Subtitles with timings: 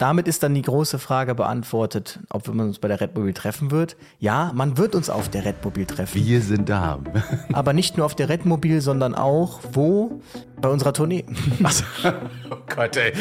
[0.00, 3.70] damit ist dann die große Frage beantwortet, ob man uns bei der Red Mobil treffen
[3.70, 3.96] wird.
[4.18, 6.24] Ja, man wird uns auf der Red Mobil treffen.
[6.24, 6.98] Wir sind da.
[7.52, 10.20] Aber nicht nur auf der Red Mobil, sondern auch wo?
[10.60, 11.24] Bei unserer Tournee.
[11.62, 11.84] Also,
[12.50, 13.12] oh Gott, ey.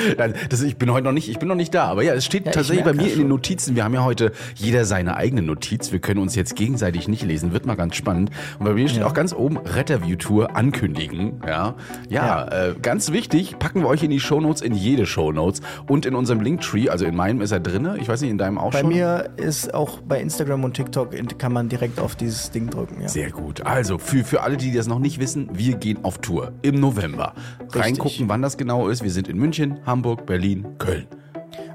[0.50, 1.86] Das, ich bin heute noch nicht, ich bin noch nicht da.
[1.86, 3.76] Aber ja, es steht Ja, ich tatsächlich bei mir das in den Notizen.
[3.76, 5.92] Wir haben ja heute jeder seine eigene Notiz.
[5.92, 7.52] Wir können uns jetzt gegenseitig nicht lesen.
[7.52, 8.30] Wird mal ganz spannend.
[8.60, 9.08] Und bei mir steht Ja.
[9.08, 11.42] auch ganz oben Retterview Tour ankündigen.
[11.46, 11.76] Ja,
[12.10, 13.60] ja, Äh, ganz wichtig.
[13.60, 16.40] Packen wir euch in die Shownotes, in jede Shownotes und in unserem
[16.74, 16.90] Linktree.
[16.90, 17.98] Also in meinem ist er drinne.
[18.00, 18.90] Ich weiß nicht, in deinem auch Bei schon.
[18.90, 23.02] mir ist auch bei Instagram und TikTok kann man direkt auf dieses Ding drücken.
[23.02, 23.08] Ja.
[23.08, 23.66] Sehr gut.
[23.66, 27.34] Also für, für alle, die das noch nicht wissen, wir gehen auf Tour im November.
[27.72, 29.04] Reingucken, wann das genau ist.
[29.04, 31.08] Wir sind in München, Hamburg, Berlin, Köln.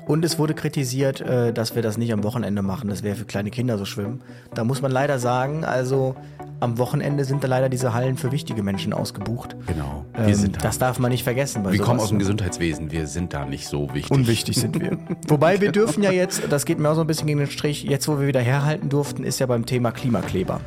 [0.07, 2.89] Und es wurde kritisiert, äh, dass wir das nicht am Wochenende machen.
[2.89, 4.21] Das wäre für kleine Kinder so schwimmen.
[4.55, 6.15] Da muss man leider sagen, also
[6.61, 9.57] am Wochenende sind da leider diese Hallen für wichtige Menschen ausgebucht.
[9.67, 10.05] Genau.
[10.15, 10.61] Wir Ähm, sind da.
[10.61, 11.65] das darf man nicht vergessen.
[11.71, 14.11] Wir kommen aus dem Gesundheitswesen, wir sind da nicht so wichtig.
[14.11, 14.99] Unwichtig sind wir.
[15.29, 17.83] Wobei wir dürfen ja jetzt, das geht mir auch so ein bisschen gegen den Strich,
[17.85, 20.61] jetzt wo wir wieder herhalten durften, ist ja beim Thema Klimakleber.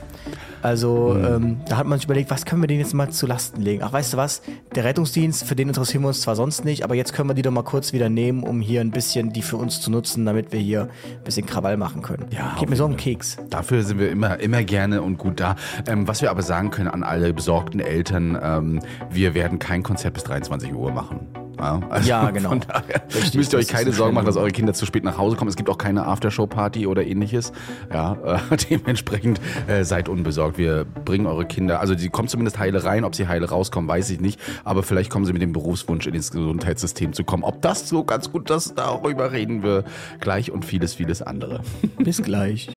[0.61, 3.61] Also ähm, da hat man sich überlegt, was können wir denen jetzt mal zu Lasten
[3.61, 3.83] legen?
[3.83, 4.41] Ach, weißt du was?
[4.75, 7.41] Der Rettungsdienst, für den interessieren wir uns zwar sonst nicht, aber jetzt können wir die
[7.41, 10.51] doch mal kurz wieder nehmen, um hier ein bisschen die für uns zu nutzen, damit
[10.51, 12.25] wir hier ein bisschen Krawall machen können.
[12.31, 13.37] Ja, auf mir so um Keks.
[13.49, 15.55] Dafür sind wir immer, immer gerne und gut da.
[15.87, 20.13] Ähm, was wir aber sagen können an alle besorgten Eltern, ähm, wir werden kein Konzert
[20.13, 21.46] bis 23 Uhr machen.
[21.59, 22.49] Ja, also Ja, genau.
[22.49, 24.85] Von daher Richtig, müsst ihr euch das keine eine Sorgen machen, dass eure Kinder zu
[24.85, 25.49] spät nach Hause kommen.
[25.49, 27.53] Es gibt auch keine Aftershow-Party oder ähnliches.
[27.91, 28.17] Ja,
[28.51, 30.57] äh, dementsprechend äh, seid unbesorgt.
[30.57, 33.03] Wir bringen eure Kinder, also die kommen zumindest heile rein.
[33.03, 34.39] Ob sie heile rauskommen, weiß ich nicht.
[34.63, 37.43] Aber vielleicht kommen sie mit dem Berufswunsch in ins Gesundheitssystem zu kommen.
[37.43, 39.85] Ob das so ganz gut ist, darüber reden wir
[40.19, 41.61] gleich und vieles, vieles andere.
[41.97, 42.76] Bis gleich.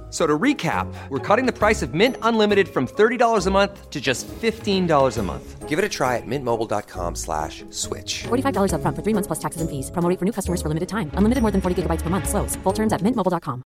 [0.11, 4.01] So to recap, we're cutting the price of Mint Unlimited from $30 a month to
[4.01, 5.69] just $15 a month.
[5.69, 8.23] Give it a try at mintmobile.com slash switch.
[8.23, 9.89] $45 upfront for three months plus taxes and fees.
[9.89, 11.09] Promo for new customers for limited time.
[11.15, 12.27] Unlimited more than 40 gigabytes per month.
[12.27, 12.57] Slows.
[12.63, 13.63] Full terms at mintmobile.com.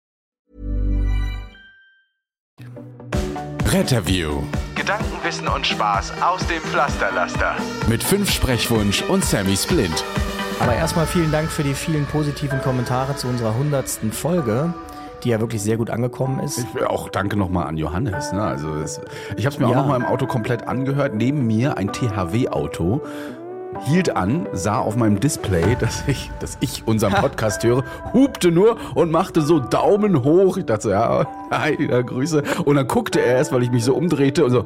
[3.65, 4.41] Retterview.
[4.75, 7.55] Gedanken, Wissen und Spaß aus dem Pflasterlaster.
[7.87, 10.03] Mit fünf Sprechwunsch und Sammy Splint.
[10.59, 14.73] Aber erstmal vielen Dank für die vielen positiven Kommentare zu unserer hundertsten Folge,
[15.23, 16.59] die ja wirklich sehr gut angekommen ist.
[16.75, 18.31] Ich auch danke nochmal an Johannes.
[18.33, 18.41] Ne?
[18.41, 18.99] Also es,
[19.37, 19.77] ich habe es mir auch Ja.
[19.81, 21.13] nochmal im Auto komplett angehört.
[21.15, 23.01] Neben mir ein THW-Auto
[23.85, 28.77] hielt an, sah auf meinem Display, dass ich, dass ich unseren Podcast höre, hupte nur
[28.95, 30.57] und machte so Daumen hoch.
[30.57, 32.43] Ich dachte so, ja, hi, Grüße.
[32.65, 34.65] Und dann guckte er erst, weil ich mich so umdrehte und so,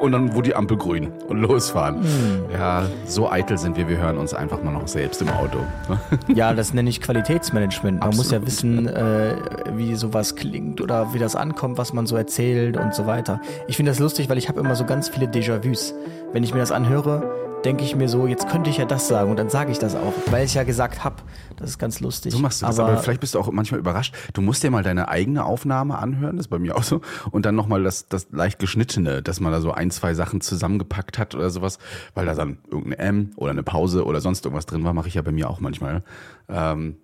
[0.00, 2.04] und dann wurde die Ampel grün und losfahren.
[2.52, 5.58] Ja, so eitel sind wir, wir hören uns einfach mal noch selbst im Auto.
[6.34, 8.00] Ja, das nenne ich Qualitätsmanagement.
[8.00, 8.46] Man muss ja Absolut.
[8.46, 9.36] wissen, äh,
[9.76, 13.40] wie sowas klingt oder wie das ankommt, was man so erzählt und so weiter.
[13.68, 15.94] Ich finde das lustig, weil ich habe immer so ganz viele Déjà-vus.
[16.32, 17.22] Wenn ich mir das anhöre,
[17.64, 19.94] denke ich mir so, jetzt könnte ich ja das sagen und dann sage ich das
[19.94, 21.16] auch, weil ich ja gesagt habe.
[21.56, 22.32] Das ist ganz lustig.
[22.32, 24.14] So machst du das, aber, vielleicht bist du auch manchmal überrascht.
[24.32, 27.46] Du musst dir mal deine eigene Aufnahme anhören, das ist bei mir auch so, und
[27.46, 31.34] dann nochmal das, das leicht geschnittene, dass man da so ein, zwei Sachen zusammengepackt hat
[31.34, 31.78] oder sowas,
[32.14, 35.14] weil da dann irgendeine M oder eine Pause oder sonst irgendwas drin war, mache ich
[35.14, 36.02] ja bei mir auch manchmal.
[36.48, 36.96] Ähm,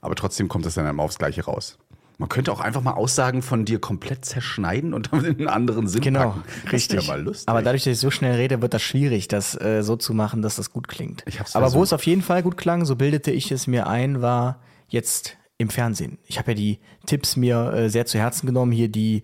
[0.00, 1.78] aber trotzdem kommt das dann immer aufs Gleiche raus.
[2.20, 5.86] Man könnte auch einfach mal Aussagen von dir komplett zerschneiden und dann in einen anderen
[5.86, 6.42] Sinn Genau, packen.
[6.64, 7.06] Das richtig.
[7.16, 7.48] lustig.
[7.48, 10.42] Aber dadurch, dass ich so schnell rede, wird das schwierig, das äh, so zu machen,
[10.42, 11.24] dass das gut klingt.
[11.54, 11.84] Aber wo versucht.
[11.84, 15.70] es auf jeden Fall gut klang, so bildete ich es mir ein, war jetzt im
[15.70, 16.18] Fernsehen.
[16.26, 18.72] Ich habe ja die Tipps mir äh, sehr zu Herzen genommen.
[18.72, 19.22] Hier die,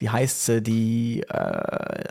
[0.00, 2.04] wie heißt sie, die äh,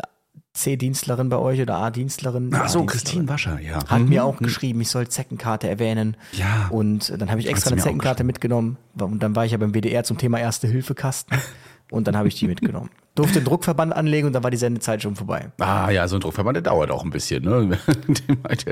[0.53, 2.51] C-Dienstlerin bei euch oder A-Dienstlerin?
[2.53, 2.85] Ach so.
[2.85, 3.83] Christine Wascher, ja.
[3.87, 4.09] Hat Mhm.
[4.09, 6.15] mir auch geschrieben, ich soll Zeckenkarte erwähnen.
[6.33, 6.67] Ja.
[6.69, 8.77] Und dann habe ich extra eine Zeckenkarte mitgenommen.
[8.99, 11.35] Und dann war ich ja beim WDR zum Thema Erste-Hilfe-Kasten.
[11.93, 12.89] Und dann habe ich die mitgenommen.
[13.15, 15.51] Durfte den Druckverband anlegen und dann war die Sendezeit schon vorbei.
[15.59, 17.43] Ah ja, so ein Druckverband, der dauert auch ein bisschen.
[17.43, 17.77] Ne?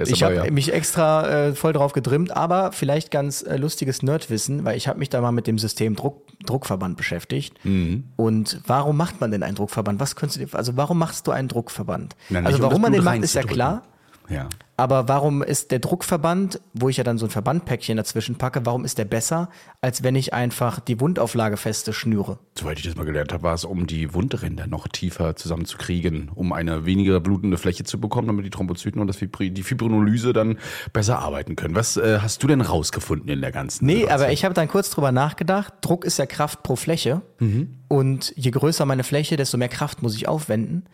[0.08, 0.52] Ich habe ja.
[0.52, 4.98] mich extra äh, voll drauf gedrimmt, aber vielleicht ganz äh, lustiges Nerdwissen, weil ich habe
[4.98, 7.54] mich da mal mit dem System Druck, Druckverband beschäftigt.
[7.64, 8.06] Mhm.
[8.16, 10.00] Und warum macht man denn einen Druckverband?
[10.00, 12.16] Was könntest du dir, also warum machst du einen Druckverband?
[12.30, 13.84] Nicht, also um warum das man den macht, ist ja klar.
[14.32, 14.48] Ja.
[14.78, 18.84] Aber warum ist der Druckverband, wo ich ja dann so ein Verbandpäckchen dazwischen packe, warum
[18.84, 19.50] ist der besser,
[19.80, 22.40] als wenn ich einfach die Wundauflage feste schnüre?
[22.58, 26.52] Soweit ich das mal gelernt habe, war es, um die Wundränder noch tiefer zusammenzukriegen, um
[26.52, 30.58] eine weniger blutende Fläche zu bekommen, damit die Thrombozyten und das Fibri die Fibrinolyse dann
[30.94, 31.76] besser arbeiten können.
[31.76, 34.20] Was äh, hast du denn rausgefunden in der ganzen Nee, Situation?
[34.20, 35.76] aber ich habe dann kurz drüber nachgedacht.
[35.82, 37.22] Druck ist ja Kraft pro Fläche.
[37.38, 37.78] Mhm.
[37.88, 40.86] Und je größer meine Fläche, desto mehr Kraft muss ich aufwenden.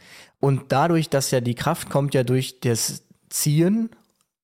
[0.42, 3.90] Und dadurch, dass ja die Kraft kommt ja durch das Ziehen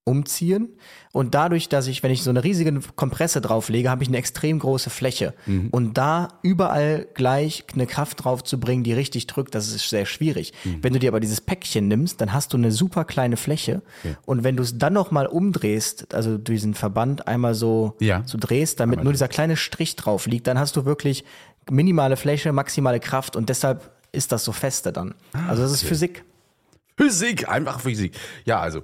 [0.06, 0.68] umziehen.
[1.12, 4.58] Und dadurch, dass ich, wenn ich so eine riesige Kompresse drauflege, habe ich eine extrem
[4.58, 5.32] große Fläche.
[5.46, 5.68] Mhm.
[5.70, 10.04] Und da überall gleich eine Kraft drauf zu bringen, die richtig drückt, das ist sehr
[10.04, 10.52] schwierig.
[10.64, 10.78] Mhm.
[10.82, 13.80] Wenn du dir aber dieses Päckchen nimmst, dann hast du eine super kleine Fläche.
[14.26, 18.22] Und wenn du es dann nochmal umdrehst, also diesen Verband einmal so, Ja.
[18.26, 21.24] so drehst, damit nur dieser kleine Strich drauf liegt, dann hast du wirklich
[21.70, 25.14] minimale Fläche, maximale Kraft und deshalb ist das so feste dann.
[25.32, 26.24] Ah, also das ist Physik.
[26.96, 28.12] Physik, einfach Physik.
[28.44, 28.82] Ja, also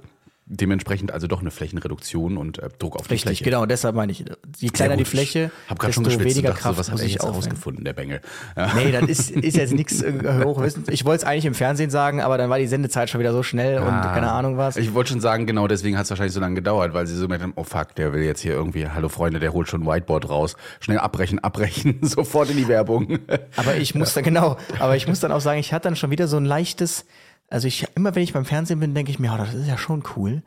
[0.53, 3.45] dementsprechend also doch eine Flächenreduktion und äh, Druck auf die Richtig, Fläche.
[3.45, 4.25] genau, deshalb meine ich,
[4.59, 6.87] je kleiner die Fläche, Hab grad desto schon geschwitzt weniger und dachte, so, Kraft was
[6.89, 7.43] hat muss ich jetzt aufwenden.
[7.51, 8.21] rausgefunden, der Bengel.
[8.57, 8.73] Ja.
[8.75, 10.83] Nee, das ist, ist jetzt nichts äh, hochwissen.
[10.91, 13.45] Ich wollte es eigentlich im Fernsehen sagen, aber dann war die Sendezeit schon wieder so
[13.45, 14.13] schnell und Ah.
[14.13, 14.77] keine Ahnung was.
[14.77, 17.23] Ich wollte schon sagen, genau deswegen hat es wahrscheinlich so lange gedauert, weil sie so
[17.23, 19.87] gemerkt haben, oh fuck, der will jetzt hier irgendwie, hallo Freunde, der holt schon ein
[19.87, 20.57] Whiteboard raus.
[20.81, 23.21] Schnell abbrechen, abbrechen, sofort in die Werbung.
[23.55, 26.11] Aber ich muss dann, genau, aber ich muss dann auch sagen, ich hatte dann schon
[26.11, 27.05] wieder so ein leichtes,
[27.51, 29.77] also ich, immer wenn ich beim Fernsehen bin, denke ich mir, oh, das ist ja
[29.77, 30.43] schon cool.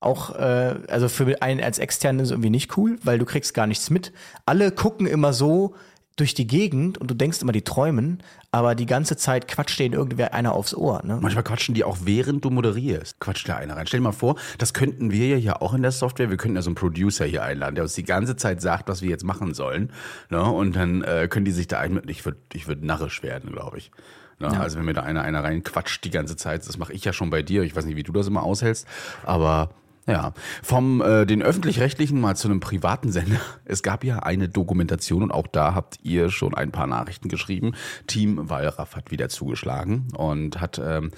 [0.00, 3.54] Auch, äh, also für einen als Externen ist es irgendwie nicht cool, weil du kriegst
[3.54, 4.12] gar nichts mit.
[4.46, 5.74] Alle gucken immer so
[6.16, 9.92] durch die Gegend und du denkst immer, die träumen, aber die ganze Zeit quatscht denen
[9.92, 11.02] irgendwer einer aufs Ohr.
[11.04, 11.18] Ne?
[11.20, 13.20] Manchmal quatschen die auch während du moderierst.
[13.20, 13.86] Quatscht da einer rein.
[13.86, 16.30] Stell dir mal vor, das könnten wir ja hier auch in der Software.
[16.30, 19.02] Wir könnten ja so einen Producer hier einladen, der uns die ganze Zeit sagt, was
[19.02, 19.92] wir jetzt machen sollen.
[20.30, 20.42] Ne?
[20.42, 22.08] Und dann äh, können die sich da einmitten.
[22.08, 23.90] Ich würde ich würd narrisch werden, glaube ich.
[24.38, 24.48] Ne?
[24.60, 27.30] Also wenn mir da einer, einer reinquatscht die ganze Zeit, das mache ich ja schon
[27.30, 27.62] bei dir.
[27.62, 28.86] Ich weiß nicht, wie du das immer aushältst,
[29.24, 29.70] aber
[30.08, 33.40] ja, vom äh, den öffentlich-rechtlichen mal zu einem privaten Sender.
[33.64, 37.72] Es gab ja eine Dokumentation und auch da habt ihr schon ein paar Nachrichten geschrieben.
[38.06, 41.10] Team Wallraff hat wieder zugeschlagen und hat ähm,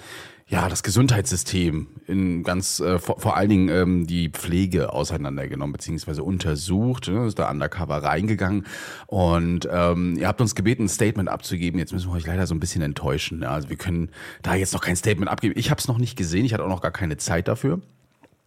[0.49, 6.23] ja das Gesundheitssystem in ganz äh, vor, vor allen Dingen ähm, die Pflege auseinandergenommen beziehungsweise
[6.23, 7.07] untersucht.
[7.07, 7.27] Ne?
[7.27, 8.65] Ist da undercover reingegangen
[9.05, 11.79] und ähm, ihr habt uns gebeten, ein Statement abzugeben.
[11.79, 13.43] Jetzt müssen wir euch leider so ein bisschen enttäuschen.
[13.43, 13.51] Ja?
[13.51, 14.09] Also wir können
[14.41, 15.53] da jetzt noch kein Statement abgeben.
[15.55, 16.45] Ich habe es noch nicht gesehen.
[16.45, 17.81] Ich hatte auch noch gar keine Zeit dafür.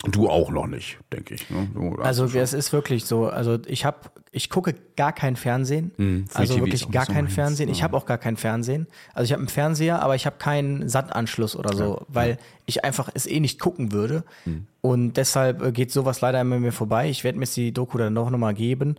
[0.05, 1.49] Du auch noch nicht, denke ich.
[1.49, 1.69] Ne?
[2.01, 3.99] Also es ist wirklich so, also ich habe,
[4.33, 7.69] ich gucke gar kein Fernsehen, Free also TV wirklich gar so kein Fernsehen.
[7.69, 7.85] Ich ja.
[7.85, 8.89] habe auch gar keinen Fernsehen.
[9.15, 13.11] Also ich habe einen Fernseher, aber ich habe keinen SAT-Anschluss oder so, weil ich einfach
[13.15, 14.25] es eh nicht gucken würde.
[14.43, 14.67] Hm.
[14.81, 17.09] Und deshalb äh, geht sowas leider immer mir vorbei.
[17.09, 18.97] Ich werde mir jetzt die Doku dann doch nochmal geben.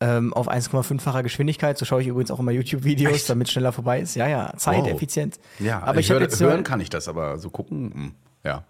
[0.00, 1.78] Ähm, auf 1,5-facher Geschwindigkeit.
[1.78, 4.14] So schaue ich übrigens auch immer YouTube-Videos, damit es schneller vorbei ist.
[4.16, 5.38] Ja, ja, zeiteffizient.
[5.58, 8.14] ja, aber ich, höre, habe jetzt hören kann ich das, aber so gucken, hm,
[8.44, 8.64] ja.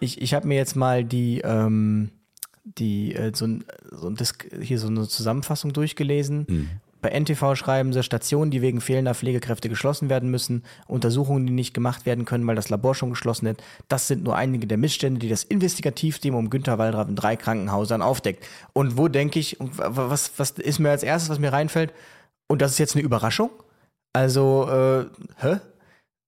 [0.00, 2.10] Ich, ich habe mir jetzt mal die, ähm,
[2.64, 6.46] die äh, so, ein, so ein Disk, hier so eine Zusammenfassung durchgelesen.
[6.48, 6.70] Mhm.
[7.00, 11.72] Bei NTV schreiben sie Stationen, die wegen fehlender Pflegekräfte geschlossen werden müssen, Untersuchungen, die nicht
[11.72, 13.62] gemacht werden können, weil das Labor schon geschlossen ist.
[13.86, 18.02] Das sind nur einige der Missstände, die das Investigativteam um Günter Wallraff in drei Krankenhäusern
[18.02, 18.44] aufdeckt.
[18.72, 21.92] Und wo denke ich, was, was ist mir als erstes, was mir reinfällt?
[22.48, 23.50] Und das ist jetzt eine Überraschung?
[24.12, 25.04] Also, äh,
[25.36, 25.58] hä?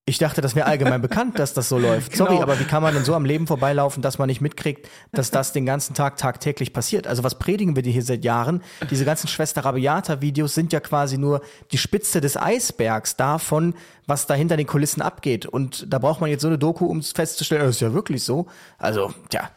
[0.06, 2.16] Ich dachte, das wäre allgemein bekannt, dass das so läuft.
[2.16, 2.42] Sorry, Genau.
[2.42, 5.52] aber wie kann man denn so am Leben vorbeilaufen, dass man nicht mitkriegt, dass das
[5.52, 7.06] den ganzen Tag tagtäglich passiert?
[7.06, 8.62] Also was predigen wir dir hier seit Jahren?
[8.90, 13.74] Diese ganzen Schwester Rabiata-Videos sind ja quasi nur die Spitze des Eisbergs davon,
[14.06, 15.46] was da hinter den Kulissen abgeht.
[15.46, 18.24] Und da braucht man jetzt so eine Doku, um es festzustellen, das ist ja wirklich
[18.24, 18.46] so.
[18.78, 19.50] Also, tja.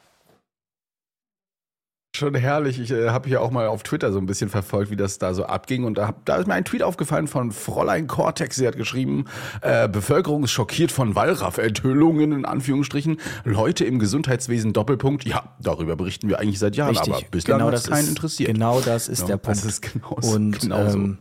[2.15, 2.79] Schon herrlich.
[2.79, 5.33] Ich äh, habe hier auch mal auf Twitter so ein bisschen verfolgt, wie das da
[5.33, 5.83] so abging.
[5.83, 8.55] Und da, hab, da ist mir ein Tweet aufgefallen von Fräulein Cortex.
[8.57, 9.25] Sie hat geschrieben,
[9.61, 13.17] äh, Bevölkerung ist schockiert von Wallraff-Enthüllungen, in Anführungsstrichen.
[13.45, 15.25] Leute im Gesundheitswesen, Doppelpunkt.
[15.25, 17.11] Ja, darüber berichten wir eigentlich seit Jahren, Richtig.
[17.15, 18.51] aber bislang Genau hat es das keinen interessiert.
[18.53, 19.57] Genau das ist Ja, der Punkt.
[19.57, 20.35] Das ist genau so.
[20.35, 20.97] Und genau so.
[20.99, 21.17] ähm,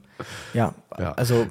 [0.52, 1.12] ja, Ja.
[1.12, 1.46] also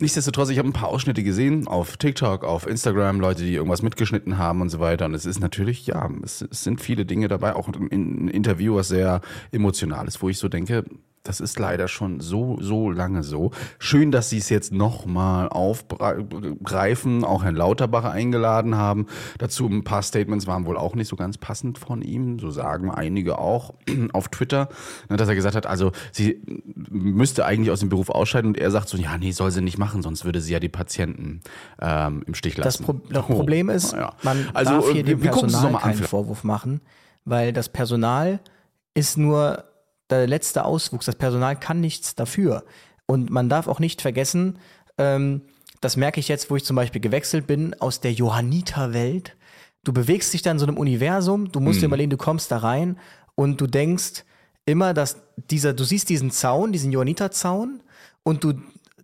[0.00, 4.38] Nichtsdestotrotz, ich habe ein paar Ausschnitte gesehen auf TikTok, auf Instagram, Leute, die irgendwas mitgeschnitten
[4.38, 5.06] haben und so weiter.
[5.06, 8.76] Und es ist natürlich, ja, es, es sind viele Dinge dabei, auch ein, ein Interview,
[8.76, 10.84] was sehr emotional ist, wo ich so denke,
[11.22, 13.50] das ist leider schon so, so lange so.
[13.78, 19.06] Schön, dass sie es jetzt nochmal aufgreifen, auch Herrn Lauterbach eingeladen haben.
[19.38, 22.90] Dazu ein paar Statements waren wohl auch nicht so ganz passend von ihm, so sagen
[22.90, 23.74] einige auch
[24.12, 24.68] auf Twitter,
[25.08, 26.40] ne, dass er gesagt hat, also sie
[26.90, 29.78] müsste eigentlich aus dem Beruf ausscheiden und er sagt so, ja, nee, soll sie nicht
[29.78, 31.40] machen, sonst würde sie ja die Patienten
[31.80, 32.84] ähm, im Stich Das, lassen.
[32.84, 34.14] Pro das Problem ist, ja.
[34.22, 36.80] man also, darf hier äh, dem uns das Personal keinen Vorwurf machen,
[37.24, 38.40] weil das Personal
[38.94, 39.64] ist nur
[40.10, 41.06] der letzte Auswuchs.
[41.06, 42.64] Das Personal kann nichts dafür.
[43.06, 44.58] Und man darf auch nicht vergessen,
[44.98, 45.42] ähm,
[45.80, 49.36] das merke ich jetzt, wo ich zum Beispiel gewechselt bin aus der Johanniter-Welt.
[49.84, 52.58] Du bewegst dich dann in so einem Universum, du musst dir überlegen, du kommst da
[52.58, 52.98] rein
[53.36, 54.24] und du denkst
[54.66, 57.80] immer, dass dieser, du siehst diesen Zaun, diesen Johanniter-Zaun
[58.24, 58.54] und du,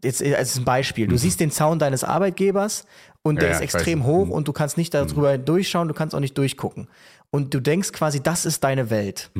[0.02, 2.84] jetzt als ein Beispiel, du siehst den Zaun deines Arbeitgebers
[3.22, 4.06] und der Ja, ist ja, ich extrem weiß.
[4.06, 6.88] hoch und du kannst nicht darüber durchschauen, du kannst auch nicht durchgucken.
[7.30, 9.30] Und du denkst quasi, das ist deine Welt.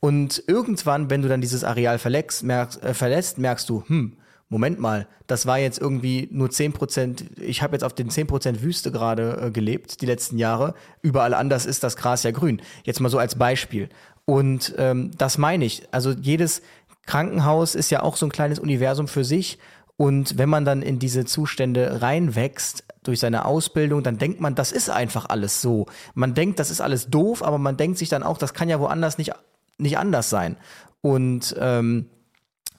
[0.00, 4.16] Und irgendwann, wenn du dann dieses Areal verlässt, merkst, äh, verlässt, merkst du, hm,
[4.48, 8.92] Moment mal, das war jetzt irgendwie nur 10%, ich habe jetzt auf den 10% Wüste
[8.92, 10.74] gerade äh, gelebt, die letzten Jahre.
[11.02, 12.62] Überall anders ist das Gras ja grün.
[12.84, 13.88] Jetzt mal so als Beispiel.
[14.24, 15.82] Und ähm, das meine ich.
[15.90, 16.62] Also jedes
[17.06, 19.58] Krankenhaus ist ja auch so ein kleines Universum für sich.
[19.96, 24.70] Und wenn man dann in diese Zustände reinwächst durch seine Ausbildung, dann denkt man, das
[24.70, 25.86] ist einfach alles so.
[26.14, 28.78] Man denkt, das ist alles doof, aber man denkt sich dann auch, das kann ja
[28.78, 29.32] woanders nicht,
[29.78, 30.56] nicht anders sein.
[31.00, 32.06] Und ähm,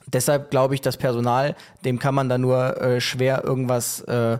[0.06, 4.38] deshalb glaube ich, das Personal, dem kann man da nur äh, schwer irgendwas äh,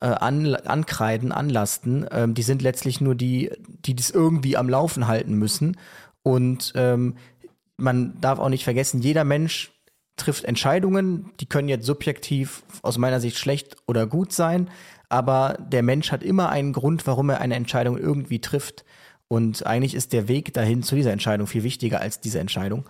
[0.00, 2.06] äh, an, ankreiden, anlasten.
[2.10, 5.76] Ähm, die sind letztlich nur die, die das irgendwie am Laufen halten müssen.
[6.22, 7.16] Und ähm,
[7.76, 9.72] man darf auch nicht vergessen, jeder Mensch
[10.16, 14.70] trifft Entscheidungen, die können jetzt subjektiv aus meiner Sicht schlecht oder gut sein,
[15.08, 18.84] aber der Mensch hat immer einen Grund, warum er eine Entscheidung irgendwie trifft.
[19.28, 22.84] Und eigentlich ist der Weg dahin zu dieser Entscheidung viel wichtiger als diese Entscheidung.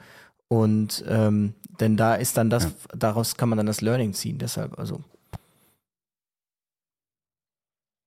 [0.48, 2.70] Und ähm, denn da ist dann das, ja.
[2.96, 4.38] daraus kann man dann das Learning ziehen.
[4.38, 5.02] Deshalb, also.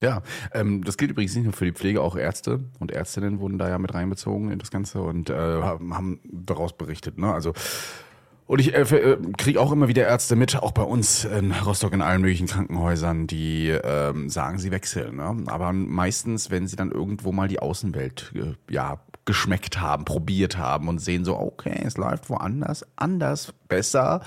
[0.01, 0.21] Ja,
[0.53, 3.67] ähm, das gilt übrigens nicht nur für die Pflege, auch Ärzte und Ärztinnen wurden da
[3.67, 7.17] ja mit reinbezogen in das Ganze und äh, haben daraus berichtet.
[7.17, 7.33] Ne?
[7.33, 7.53] Also
[8.49, 11.93] und ich äh, äh kriege auch immer wieder Ärzte mit, auch bei uns in Rostock
[11.93, 15.17] in allen möglichen Krankenhäusern, die ähm, sagen, sie wechseln.
[15.17, 15.43] Ne?
[15.45, 20.87] Aber meistens, wenn sie dann irgendwo mal die Außenwelt äh, ja geschmeckt haben, probiert haben
[20.87, 24.21] und sehen so, okay, es läuft woanders anders, besser,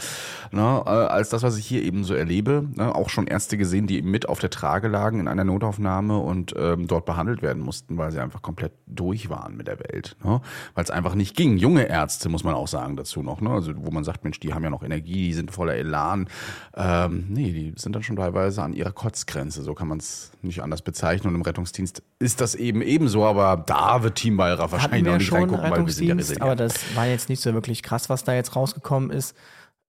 [0.51, 2.69] ne, äh, als das, was ich hier eben so erlebe.
[2.75, 6.55] Ne, auch schon Ärzte gesehen, die mit auf der Trage lagen in einer Notaufnahme und
[6.57, 10.17] ähm, dort behandelt werden mussten, weil sie einfach komplett durch waren mit der Welt.
[10.25, 10.41] Ne,
[10.75, 11.59] weil es einfach nicht ging.
[11.59, 14.55] Junge Ärzte, muss man auch sagen dazu noch, ne, also wo man sagt, Mensch, die
[14.55, 16.29] haben ja noch Energie, die sind voller Elan.
[16.75, 20.63] Ähm, nee, die sind dann schon teilweise an ihrer Kotzgrenze, so kann man es nicht
[20.63, 21.31] anders bezeichnen.
[21.31, 25.39] Und im Rettungsdienst ist das eben ebenso, aber da wird Team Weihrauch wahrscheinlich wir schon
[25.39, 29.11] reingucken, Rettungsdienst, ja aber das war jetzt nicht so wirklich krass, was da jetzt rausgekommen
[29.11, 29.32] ist.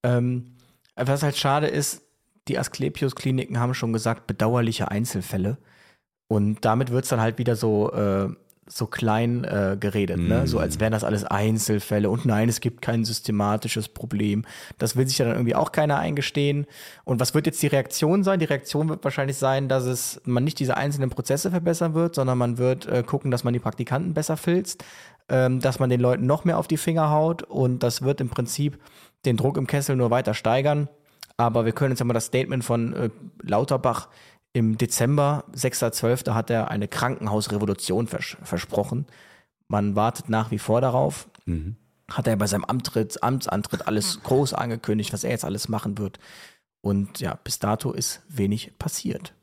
[0.04, 0.56] Ähm,
[0.96, 2.02] was halt schade ist,
[2.48, 5.58] die Asklepios-Kliniken haben schon gesagt, bedauerliche Einzelfälle.
[6.28, 8.30] Und damit wird es dann halt wieder so, äh,
[8.66, 10.28] so klein äh, geredet, mm.
[10.28, 10.48] ne?
[10.48, 14.46] so als wären das alles Einzelfälle und nein, es gibt kein systematisches Problem.
[14.78, 16.66] Das will sich ja dann irgendwie auch keiner eingestehen.
[17.04, 18.40] Und was wird jetzt die Reaktion sein?
[18.40, 22.38] Die Reaktion wird wahrscheinlich sein, dass es man nicht diese einzelnen Prozesse verbessern wird, sondern
[22.38, 24.84] man wird äh, gucken, dass man die Praktikanten besser filzt,
[25.30, 28.30] ähm, dass man den Leuten noch mehr auf die Finger haut und das wird im
[28.30, 28.80] Prinzip
[29.26, 30.90] den Druck im Kessel nur weiter steigern.
[31.38, 33.10] Aber wir können jetzt ja mal das Statement von äh,
[33.42, 34.10] Lauterbach
[34.54, 39.08] im Dezember, 6.12., hat er eine Krankenhausrevolution vers versprochen.
[39.68, 41.28] Man wartet nach wie vor darauf.
[41.46, 41.76] Mhm.
[42.12, 46.20] Hat er bei seinem Amtritt, Amtsantritt alles groß angekündigt, was er jetzt alles machen wird.
[46.82, 49.34] Und ja, bis dato ist wenig passiert.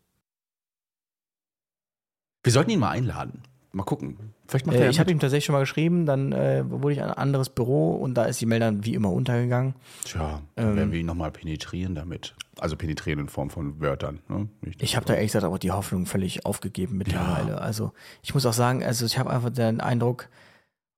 [2.45, 3.43] Wir sollten ihn mal einladen.
[3.73, 4.17] Mal gucken.
[4.49, 7.03] Vielleicht macht äh, er ich habe ihm tatsächlich schon mal geschrieben, dann äh, wurde ich
[7.03, 9.75] an ein anderes Büro und da ist die Mail dann wie immer untergegangen.
[10.05, 12.35] Tja, dann ähm, werden wir ihn nochmal penetrieren damit.
[12.59, 14.19] Also penetrieren in Form von Wörtern.
[14.29, 14.49] Ne?
[14.79, 17.53] Ich habe da ehrlich gesagt auch die Hoffnung völlig aufgegeben mittlerweile.
[17.53, 17.59] Ja.
[17.59, 20.29] Also ich muss auch sagen, also ich habe einfach den Eindruck,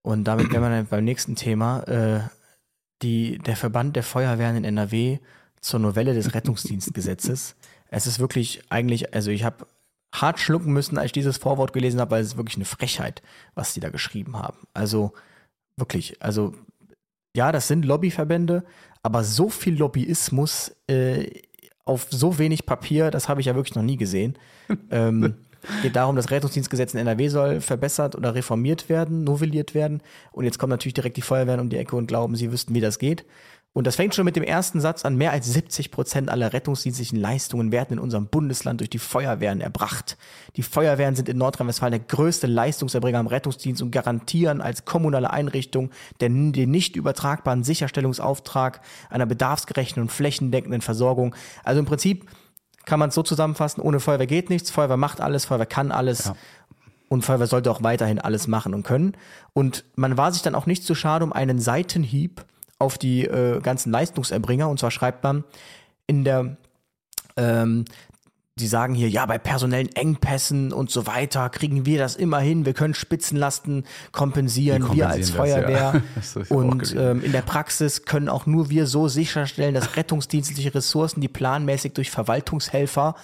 [0.03, 2.21] und damit wären wir dann beim nächsten Thema, äh,
[3.03, 5.19] die, der Verband der Feuerwehren in NRW
[5.61, 7.57] zur Novelle des Rettungsdienstgesetzes.
[7.89, 9.67] Es ist wirklich eigentlich, also ich habe
[10.13, 13.23] hart schlucken müssen, als ich dieses Vorwort gelesen habe, weil es ist wirklich eine Frechheit,
[13.55, 14.59] was die da geschrieben haben.
[14.75, 15.13] Also
[15.77, 16.55] wirklich, also
[17.35, 18.65] ja, das sind Lobbyverbände,
[19.03, 21.43] aber so viel Lobbyismus äh,
[21.85, 24.39] auf so wenig Papier, das habe ich ja wirklich noch nie gesehen.
[24.91, 25.35] ähm,
[25.83, 30.03] geht darum, das Rettungsdienstgesetz in NRW soll verbessert oder reformiert werden, novelliert werden.
[30.31, 32.81] Und jetzt kommen natürlich direkt die Feuerwehren um die Ecke und glauben, sie wüssten, wie
[32.81, 33.25] das geht.
[33.75, 35.17] Und das fängt schon mit dem ersten Satz an.
[35.17, 40.19] Mehr als 70 Prozent aller rettungsdienstlichen Leistungen werden in unserem Bundesland durch die Feuerwehren erbracht.
[40.57, 45.91] Die Feuerwehren sind in Nordrhein-Westfalen der größte Leistungserbringer am Rettungsdienst und garantieren als kommunale Einrichtung
[46.21, 51.35] den, den nicht übertragbaren Sicherstellungsauftrag einer bedarfsgerechten und flächendeckenden Versorgung.
[51.65, 52.29] Also im Prinzip
[52.85, 56.27] kann man es so zusammenfassen, ohne Feuerwehr geht nichts, Feuerwehr macht alles, Feuerwehr kann alles.
[56.27, 56.37] Ja.
[57.09, 59.17] Und Feuerwehr sollte auch weiterhin alles machen und können.
[59.55, 62.45] Und man war sich dann auch nicht zu schade um einen Seitenhieb
[62.83, 64.69] auf die äh, ganzen Leistungserbringer.
[64.69, 65.45] Und zwar schreibt man
[66.07, 66.57] in der,
[67.37, 67.85] ähm,
[68.57, 72.67] die sagen hier, ja, bei personellen Engpässen und so weiter kriegen wir das immer hin.
[72.67, 76.03] Wir können Spitzenlasten kompensieren, wir, wir als Feuerwehr.
[76.15, 76.43] Das, ja.
[76.51, 81.29] und ähm, in der Praxis können auch nur wir so sicherstellen, dass rettungsdienstliche Ressourcen, die
[81.29, 83.15] planmäßig durch Verwaltungshelfer,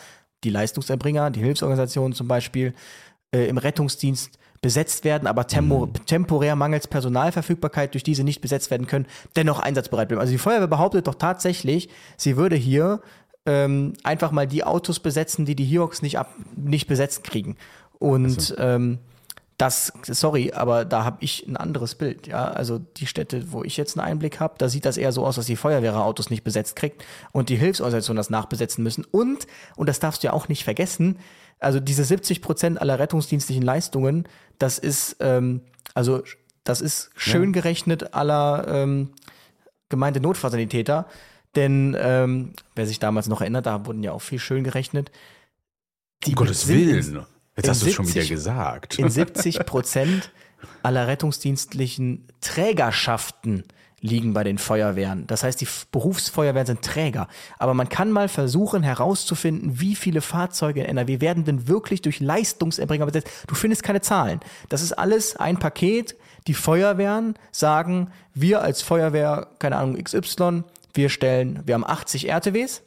[0.44, 2.72] die Leistungserbringer, die Hilfsorganisationen zum Beispiel,
[3.34, 6.06] äh, im Rettungsdienst besetzt werden, aber tempo mhm.
[6.06, 10.20] temporär mangels Personalverfügbarkeit durch diese nicht besetzt werden können, dennoch einsatzbereit bleiben.
[10.20, 13.00] Also die Feuerwehr behauptet doch tatsächlich, sie würde hier
[13.46, 17.56] ähm, einfach mal die Autos besetzen, die die Hiox nicht, ab, nicht besetzt kriegen.
[17.98, 18.56] Und also.
[18.58, 18.98] ähm,
[19.58, 22.28] das, sorry, aber da habe ich ein anderes Bild.
[22.28, 25.26] Ja, also die Städte, wo ich jetzt einen Einblick habe, da sieht das eher so
[25.26, 29.04] aus, dass die Feuerwehr Autos nicht besetzt kriegt und die Hilfsorganisationen das nachbesetzen müssen.
[29.10, 31.18] Und, und das darfst du ja auch nicht vergessen,
[31.58, 35.62] also diese 70 Prozent aller rettungsdienstlichen Leistungen, das ist, ähm,
[35.94, 36.22] also
[36.64, 37.52] das ist schön ja.
[37.52, 39.10] gerechnet aller ähm,
[39.88, 41.06] gemeinte Notfallsanitäter.
[41.56, 45.10] Denn ähm, wer sich damals noch erinnert, da wurden ja auch viel schön gerechnet.
[46.24, 47.24] Die um Gottes Willen.
[47.56, 48.98] Jetzt hast du es schon wieder gesagt.
[48.98, 50.30] In 70 Prozent
[50.82, 53.64] aller rettungsdienstlichen Trägerschaften
[54.00, 55.26] liegen bei den Feuerwehren.
[55.26, 57.28] Das heißt, die Berufsfeuerwehren sind Träger.
[57.58, 62.20] Aber man kann mal versuchen herauszufinden, wie viele Fahrzeuge in NRW werden denn wirklich durch
[62.20, 63.28] Leistungserbringer besetzt.
[63.46, 64.40] Du findest keine Zahlen.
[64.68, 66.16] Das ist alles ein Paket.
[66.46, 70.64] Die Feuerwehren sagen, wir als Feuerwehr, keine Ahnung, XY,
[70.94, 72.82] wir stellen, wir haben 80 RTWs,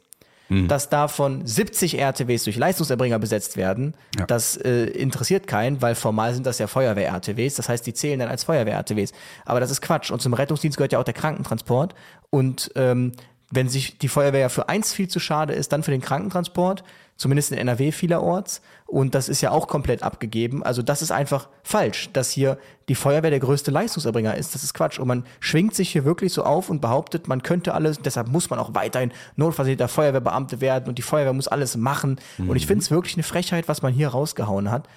[0.52, 0.68] mhm.
[0.68, 4.26] dass davon 70 RTWs durch Leistungserbringer besetzt werden, ja.
[4.26, 7.54] das äh, interessiert keinen, weil formal sind das ja Feuerwehr-RTWs.
[7.54, 9.12] Das heißt, die zählen dann als Feuerwehr-RTWs.
[9.44, 10.10] Aber das ist Quatsch.
[10.10, 11.94] Und zum Rettungsdienst gehört ja auch der Krankentransport.
[12.30, 13.12] Und ähm,
[13.50, 16.84] wenn sich die Feuerwehr ja für eins viel zu schade ist, dann für den Krankentransport
[17.16, 18.62] zumindest in NRW vielerorts.
[18.86, 20.62] Und das ist ja auch komplett abgegeben.
[20.62, 24.54] Also das ist einfach falsch, dass hier die Feuerwehr der größte Leistungserbringer ist.
[24.54, 24.98] Das ist Quatsch.
[24.98, 28.50] Und man schwingt sich hier wirklich so auf und behauptet, man könnte alles, deshalb muss
[28.50, 32.20] man auch weiterhin notversierter Feuerwehrbeamte werden und die Feuerwehr muss alles machen.
[32.38, 32.50] Mhm.
[32.50, 34.88] Und ich finde es wirklich eine Frechheit, was man hier rausgehauen hat.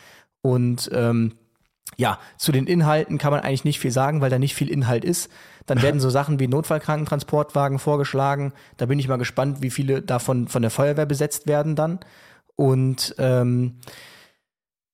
[0.41, 1.33] Und ähm,
[1.97, 5.05] ja, zu den Inhalten kann man eigentlich nicht viel sagen, weil da nicht viel Inhalt
[5.05, 5.29] ist.
[5.65, 8.53] Dann werden so Sachen wie Notfallkrankentransportwagen vorgeschlagen.
[8.77, 11.99] Da bin ich mal gespannt, wie viele davon von der Feuerwehr besetzt werden dann.
[12.55, 13.79] Und ähm,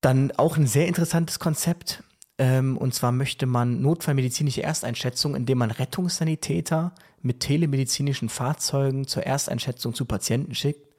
[0.00, 2.02] dann auch ein sehr interessantes Konzept.
[2.38, 9.94] Ähm, und zwar möchte man notfallmedizinische Ersteinschätzung, indem man Rettungssanitäter mit telemedizinischen Fahrzeugen zur Ersteinschätzung
[9.94, 10.92] zu Patienten schickt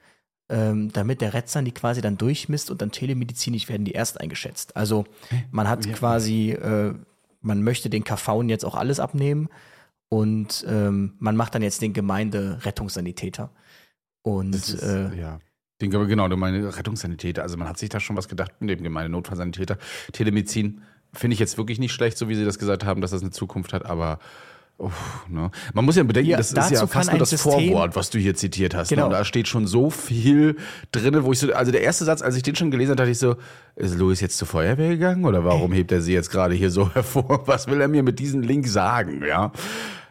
[0.49, 4.75] ähm, damit der Retzern die quasi dann durchmisst und dann telemedizinisch werden die erst eingeschätzt.
[4.75, 5.05] Also
[5.51, 6.93] man hat quasi, äh,
[7.43, 9.49] man möchte den KV jetzt auch alles abnehmen
[10.09, 13.51] und ähm, man macht dann jetzt den Gemeinderettungssanitäter.
[14.23, 15.39] Und ist, äh, ja.
[15.81, 17.43] Den, genau, du meine Rettungssanitäter.
[17.43, 19.77] Also man hat sich da schon was gedacht mit dem Gemeindenotfallsanitäter.
[20.13, 20.81] Telemedizin
[21.13, 23.31] finde ich jetzt wirklich nicht schlecht, so wie Sie das gesagt haben, dass das eine
[23.31, 24.19] Zukunft hat, aber
[24.79, 25.51] Uff, ne?
[25.73, 28.17] Man muss ja bedenken, ja, das ist ja fast nur das System, Vorwort, was du
[28.17, 28.89] hier zitiert hast.
[28.89, 28.97] Ne?
[28.97, 29.09] Genau.
[29.09, 29.15] Ne?
[29.15, 30.57] Da steht schon so viel
[30.91, 33.11] drin, wo ich so, also der erste Satz, als ich den schon gelesen habe, dachte
[33.11, 33.35] ich so,
[33.75, 35.79] ist Louis jetzt zur Feuerwehr gegangen oder warum Ey.
[35.79, 37.43] hebt er sie jetzt gerade hier so hervor?
[37.45, 39.51] Was will er mir mit diesem Link sagen, ja?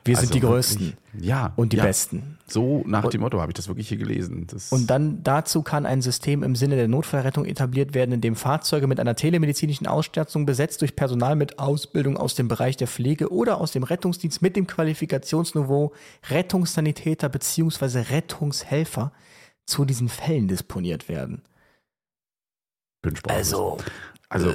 [0.05, 0.95] Wir also sind die Größten.
[1.21, 1.53] Ja.
[1.57, 1.85] Und die ja.
[1.85, 2.39] Besten.
[2.47, 4.47] So nach dem Motto habe ich das wirklich hier gelesen.
[4.49, 8.35] Das und dann dazu kann ein System im Sinne der Notfallrettung etabliert werden, in dem
[8.35, 13.33] Fahrzeuge mit einer telemedizinischen Ausstattung besetzt durch Personal mit Ausbildung aus dem Bereich der Pflege
[13.33, 15.93] oder aus dem Rettungsdienst mit dem Qualifikationsniveau
[16.29, 18.01] Rettungssanitäter bzw.
[18.11, 19.13] Rettungshelfer
[19.67, 21.43] zu diesen Fällen disponiert werden.
[23.03, 23.79] Bin Also,
[24.29, 24.55] also äh,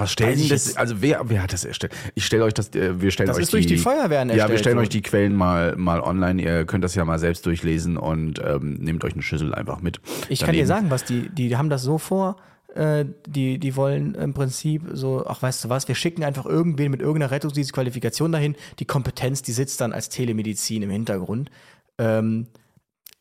[0.00, 0.76] was stellen Sie das?
[0.76, 1.92] Also wer, wer hat das erstellt?
[2.14, 4.48] Ich stelle euch das, äh, wir stellen das euch ist die, durch die Feuerwehren erstellt.
[4.48, 4.82] Ja, wir stellen so.
[4.82, 6.42] euch die Quellen mal mal online.
[6.42, 10.00] Ihr könnt das ja mal selbst durchlesen und ähm, nehmt euch eine Schüssel einfach mit.
[10.28, 10.46] Ich daneben.
[10.46, 12.36] kann dir sagen, was die, die haben das so vor.
[12.74, 16.90] Äh, die, die wollen im Prinzip so, ach weißt du was, wir schicken einfach irgendwen
[16.90, 18.56] mit irgendeiner Rettungsdienstqualifikation dahin.
[18.78, 21.50] Die Kompetenz, die sitzt dann als Telemedizin im Hintergrund.
[21.98, 22.46] Ähm,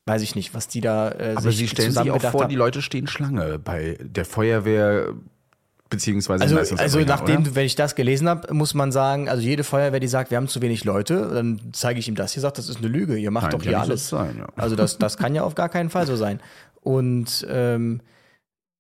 [0.05, 2.49] weiß ich nicht, was die da äh, Aber sie stellen sich auch vor, haben.
[2.49, 5.13] die Leute stehen Schlange bei der Feuerwehr
[5.89, 7.56] beziehungsweise also, also nachdem, oder?
[7.56, 10.47] wenn ich das gelesen habe, muss man sagen, also jede Feuerwehr, die sagt, wir haben
[10.47, 12.36] zu wenig Leute, dann zeige ich ihm das.
[12.36, 14.10] Ihr sagt, das ist eine Lüge, ihr macht Nein, doch hier alles.
[14.10, 14.47] Sein, ja.
[14.56, 16.39] Also das, das kann ja auf gar keinen Fall so sein.
[16.82, 18.02] Und ähm,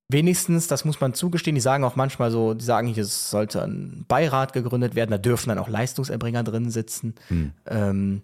[0.07, 4.05] wenigstens, das muss man zugestehen, die sagen auch manchmal so, die sagen, es sollte ein
[4.07, 7.15] Beirat gegründet werden, da dürfen dann auch Leistungserbringer drin sitzen.
[7.27, 7.51] Hm.
[7.67, 8.21] Ähm,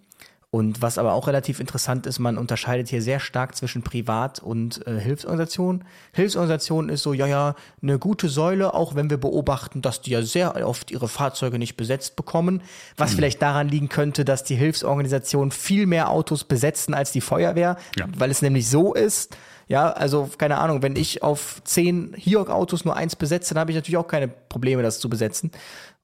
[0.50, 4.86] und was aber auch relativ interessant ist, man unterscheidet hier sehr stark zwischen Privat- und
[4.86, 5.84] äh, Hilfsorganisation.
[6.12, 10.22] Hilfsorganisation ist so, ja, ja, eine gute Säule, auch wenn wir beobachten, dass die ja
[10.22, 12.62] sehr oft ihre Fahrzeuge nicht besetzt bekommen.
[12.96, 13.16] Was mhm.
[13.16, 18.06] vielleicht daran liegen könnte, dass die Hilfsorganisationen viel mehr Autos besetzen als die Feuerwehr, ja.
[18.16, 19.36] weil es nämlich so ist.
[19.68, 23.76] Ja, also keine Ahnung, wenn ich auf zehn Hiok-Autos nur eins besetze, dann habe ich
[23.76, 25.50] natürlich auch keine Probleme, das zu besetzen.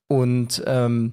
[0.09, 1.13] Und ähm,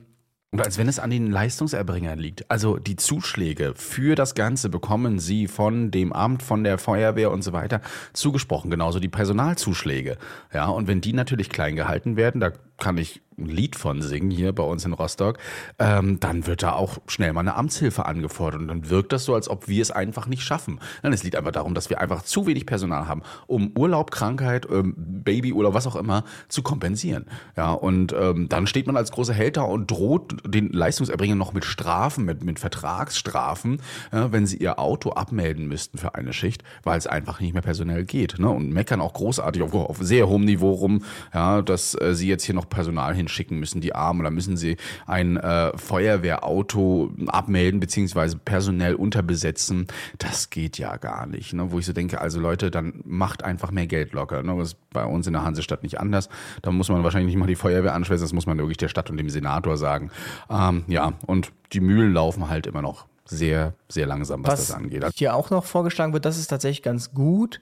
[0.52, 2.50] und als wenn es an den Leistungserbringern liegt.
[2.50, 7.44] Also die Zuschläge für das Ganze bekommen sie von dem Amt, von der Feuerwehr und
[7.44, 7.82] so weiter
[8.14, 8.72] zugesprochen.
[8.72, 10.18] Genauso die Personalzuschläge.
[10.52, 14.32] Ja, und wenn die natürlich klein gehalten werden, da kann ich ein Lied von singen
[14.32, 15.38] hier bei uns in Rostock,
[15.80, 19.36] ähm, dann wird da auch schnell mal eine Amtshilfe angefordert und dann wirkt das so,
[19.36, 20.80] als ob wir es einfach nicht schaffen.
[21.02, 24.68] Dann es liegt einfach darum, dass wir einfach zu wenig Personal haben, um Urlaub, Krankheit,
[24.72, 27.26] ähm, Babyurlaub, was auch immer zu kompensieren.
[27.56, 31.66] Ja, und ähm, dann steht man als großer da und droht den Leistungserbringern noch mit
[31.66, 36.98] Strafen, mit, mit Vertragsstrafen, ja, wenn sie ihr Auto abmelden müssten für eine Schicht, weil
[36.98, 38.40] es einfach nicht mehr personell geht.
[38.40, 38.50] Ne?
[38.50, 42.44] Und meckern auch großartig auf, auf sehr hohem Niveau rum, ja, dass äh, sie jetzt
[42.44, 48.38] hier noch Personal hinschicken müssen, die Armen, oder müssen sie ein äh, Feuerwehrauto abmelden, beziehungsweise
[48.38, 49.88] personell unterbesetzen.
[50.18, 51.54] Das geht ja gar nicht.
[51.54, 51.72] Ne?
[51.72, 54.44] Wo ich so denke, also Leute, dann macht einfach mehr Geld locker.
[54.44, 54.56] Ne?
[54.58, 56.30] Das ist bei uns in der Hansestadt nicht anders.
[56.62, 59.10] Da muss man wahrscheinlich nicht mal die Feuerwehr anschließen, das muss man wirklich der Stadt
[59.10, 60.12] und dem Senator sagen.
[60.50, 64.76] Ähm, ja, und die Mühlen laufen halt immer noch sehr, sehr langsam, was, was das
[64.76, 65.06] angeht.
[65.16, 67.62] Hier auch noch vorgeschlagen wird, das ist tatsächlich ganz gut.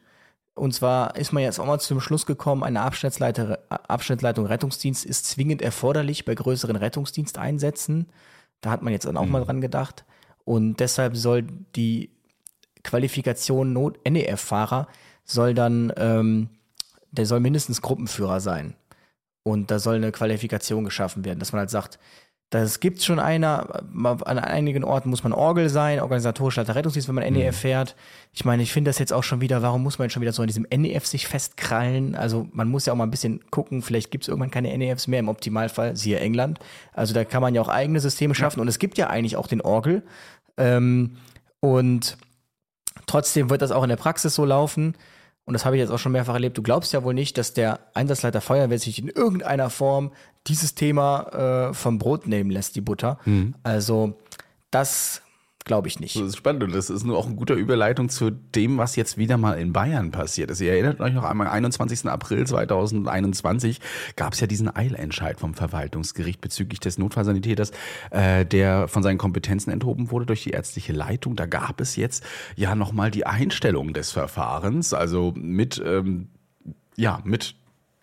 [0.58, 5.62] Und zwar ist man jetzt auch mal zum Schluss gekommen, eine Abschnittsleitung Rettungsdienst ist zwingend
[5.62, 8.08] erforderlich bei größeren Rettungsdiensteinsätzen.
[8.62, 9.32] Da hat man jetzt dann auch mhm.
[9.32, 10.04] mal dran gedacht.
[10.46, 11.43] Und deshalb soll
[11.76, 12.10] die
[12.84, 14.88] Qualifikation Not NEF-Fahrer
[15.24, 16.50] soll dann, ähm,
[17.12, 18.76] der soll mindestens Gruppenführer sein.
[19.43, 22.00] Und da soll eine Qualifikation geschaffen werden, dass man halt sagt,
[22.49, 27.33] das gibt schon einer, an einigen Orten muss man Orgel sein, organisatorischer Rettungsdienst, wenn man
[27.33, 27.60] NEF mhm.
[27.60, 27.95] fährt.
[28.31, 30.43] Ich meine, ich finde das jetzt auch schon wieder, warum muss man schon wieder so
[30.43, 32.15] an diesem NEF sich festkrallen?
[32.15, 35.07] Also man muss ja auch mal ein bisschen gucken, vielleicht gibt es irgendwann keine NEFs
[35.07, 36.60] mehr, im Optimalfall, siehe England.
[36.93, 38.62] Also da kann man ja auch eigene Systeme schaffen ja.
[38.62, 40.03] und es gibt ja eigentlich auch den Orgel.
[40.55, 41.17] Ähm,
[41.60, 42.17] und
[43.07, 44.95] trotzdem wird das auch in der Praxis so laufen
[45.47, 47.53] und das habe ich jetzt auch schon mehrfach erlebt, du glaubst ja wohl nicht, dass
[47.53, 50.12] der Einsatzleiter Feuerwehr sich in irgendeiner Form
[50.45, 53.17] dieses Thema äh, vom Brot nehmen lässt, die Butter.
[53.23, 53.55] Mhm.
[53.63, 54.19] Also
[54.71, 55.21] das
[55.67, 56.15] Glaube ich nicht.
[56.15, 59.17] Das ist spannend und das ist nur auch eine gute Überleitung zu dem, was jetzt
[59.17, 60.62] wieder mal in Bayern passiert ist.
[60.62, 62.06] Ihr erinnert euch noch einmal, am 21.
[62.06, 63.82] April 2021
[64.15, 67.71] gab es ja diesen Eilentscheid vom Verwaltungsgericht bezüglich des Notfallsanitäters,
[68.12, 71.36] äh, der von seinen Kompetenzen enthoben wurde durch die ärztliche Leitung.
[71.36, 72.23] Da gab es jetzt
[72.56, 76.30] ja nochmal die Einstellung des Verfahrens, also mit, ähm,
[76.95, 77.56] ja, mit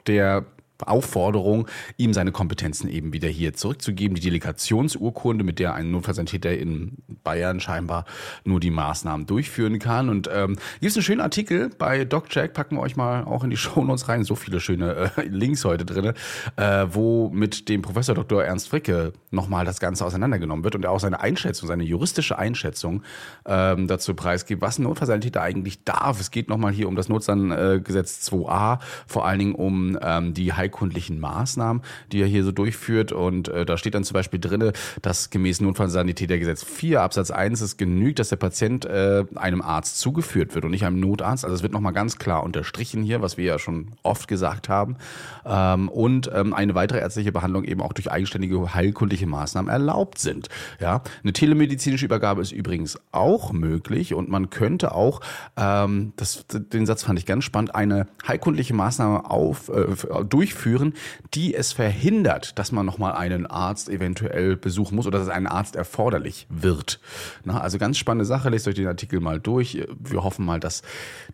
[0.07, 0.45] der
[0.85, 4.15] Aufforderung, ihm seine Kompetenzen eben wieder hier zurückzugeben.
[4.15, 8.05] Die Delegationsurkunde, mit der ein Notfallsanitäter in Bayern scheinbar
[8.45, 10.09] nur die Maßnahmen durchführen kann.
[10.09, 13.51] Und ähm, hier ist ein schöner Artikel bei DocJack, packen wir euch mal auch in
[13.51, 16.13] die Shownotes rein, so viele schöne äh, Links heute drin,
[16.57, 18.45] äh, wo mit dem Professor Dr.
[18.45, 23.03] Ernst Fricke nochmal das Ganze auseinandergenommen wird und er auch seine Einschätzung, seine juristische Einschätzung
[23.47, 26.21] ähm, dazu preisgibt, was ein Notfallsanitäter eigentlich darf.
[26.21, 31.21] Es geht nochmal hier um das Notsangesetz 2a, vor allen Dingen um ähm, die heilkundlichen
[31.21, 33.13] Maßnahmen, die er hier so durchführt.
[33.13, 37.77] Und äh, da steht dann zum Beispiel drinne, dass gemäß Notfallsanitätergesetz 4 Absatz 1 es
[37.77, 41.45] genügt, dass der Patient äh, einem Arzt zugeführt wird und nicht einem Notarzt.
[41.45, 44.97] Also es wird nochmal ganz klar unterstrichen hier, was wir ja schon oft gesagt haben.
[45.45, 50.49] Ähm, und ähm, eine weitere ärztliche Behandlung eben auch durch eigenständige heilkundliche Maßnahmen erlaubt sind.
[50.81, 55.21] Ja, eine telemedizinische Übergabe ist übrigens auch möglich und man könnte auch,
[55.57, 59.85] ähm, das, den Satz fand ich ganz spannend, eine heilkundliche Maßnahme auf, äh,
[60.25, 60.95] durchführen durchführen,
[61.35, 65.77] die es verhindert, dass man nochmal einen Arzt eventuell besuchen muss oder dass ein Arzt
[65.77, 67.01] erforderlich wird.
[67.45, 69.87] Na, also ganz spannende Sache, lest euch den Artikel mal durch.
[69.99, 70.83] Wir hoffen mal, dass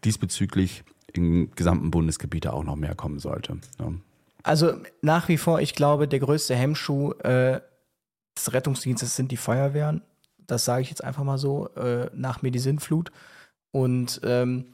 [0.05, 3.59] diesbezüglich im gesamten Bundesgebiet auch noch mehr kommen sollte.
[3.79, 3.93] Ja.
[4.43, 7.61] Also nach wie vor, ich glaube, der größte Hemmschuh äh,
[8.37, 10.03] des Rettungsdienstes sind die Feuerwehren.
[10.47, 13.13] Das sage ich jetzt einfach mal so, äh, nach Sintflut.
[13.73, 14.67] Und ähm,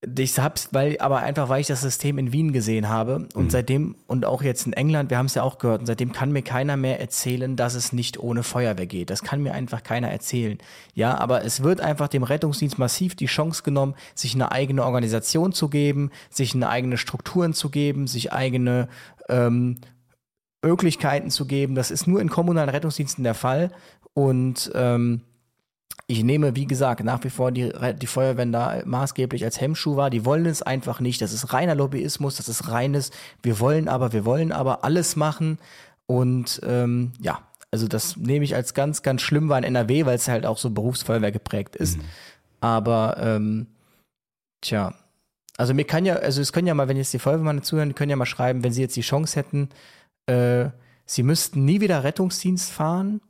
[0.00, 3.50] ich hab's, weil, aber einfach, weil ich das System in Wien gesehen habe und mhm.
[3.50, 6.30] seitdem, und auch jetzt in England, wir haben es ja auch gehört, und seitdem kann
[6.30, 9.10] mir keiner mehr erzählen, dass es nicht ohne Feuerwehr geht.
[9.10, 10.58] Das kann mir einfach keiner erzählen.
[10.94, 15.52] Ja, aber es wird einfach dem Rettungsdienst massiv die Chance genommen, sich eine eigene Organisation
[15.52, 18.88] zu geben, sich eine eigene Strukturen zu geben, sich eigene
[19.28, 19.78] ähm,
[20.62, 21.74] Möglichkeiten zu geben.
[21.74, 23.72] Das ist nur in kommunalen Rettungsdiensten der Fall.
[24.14, 25.22] Und ähm,
[26.10, 27.70] ich nehme, wie gesagt, nach wie vor die,
[28.00, 30.08] die Feuerwehr da maßgeblich als Hemmschuh wahr.
[30.08, 31.20] Die wollen es einfach nicht.
[31.20, 33.10] Das ist reiner Lobbyismus, das ist reines,
[33.42, 35.58] wir wollen aber, wir wollen aber alles machen.
[36.06, 40.16] Und ähm, ja, also das nehme ich als ganz, ganz schlimm wahr in NRW, weil
[40.16, 41.98] es halt auch so Berufsfeuerwehr geprägt ist.
[41.98, 42.04] Mhm.
[42.60, 43.66] Aber ähm,
[44.62, 44.94] tja,
[45.58, 48.10] also mir kann ja, also es können ja mal, wenn jetzt die Feuerwehrmann zuhören, können
[48.10, 49.68] ja mal schreiben, wenn sie jetzt die Chance hätten,
[50.26, 50.70] äh,
[51.04, 53.20] sie müssten nie wieder Rettungsdienst fahren,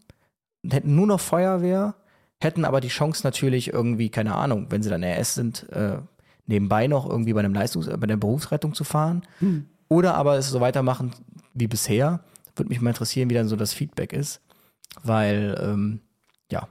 [0.71, 1.95] hätten nur noch Feuerwehr
[2.41, 5.99] hätten aber die Chance natürlich irgendwie, keine Ahnung, wenn sie dann RS sind, äh,
[6.47, 9.23] nebenbei noch irgendwie bei einem Leistungs-, bei der Berufsrettung zu fahren.
[9.41, 9.67] Hm.
[9.89, 11.13] Oder aber es so weitermachen
[11.55, 12.21] wie bisher.
[12.57, 14.41] Würde mich mal interessieren, wie dann so das Feedback ist.
[15.03, 16.01] Weil, ähm,
[16.51, 16.69] ja,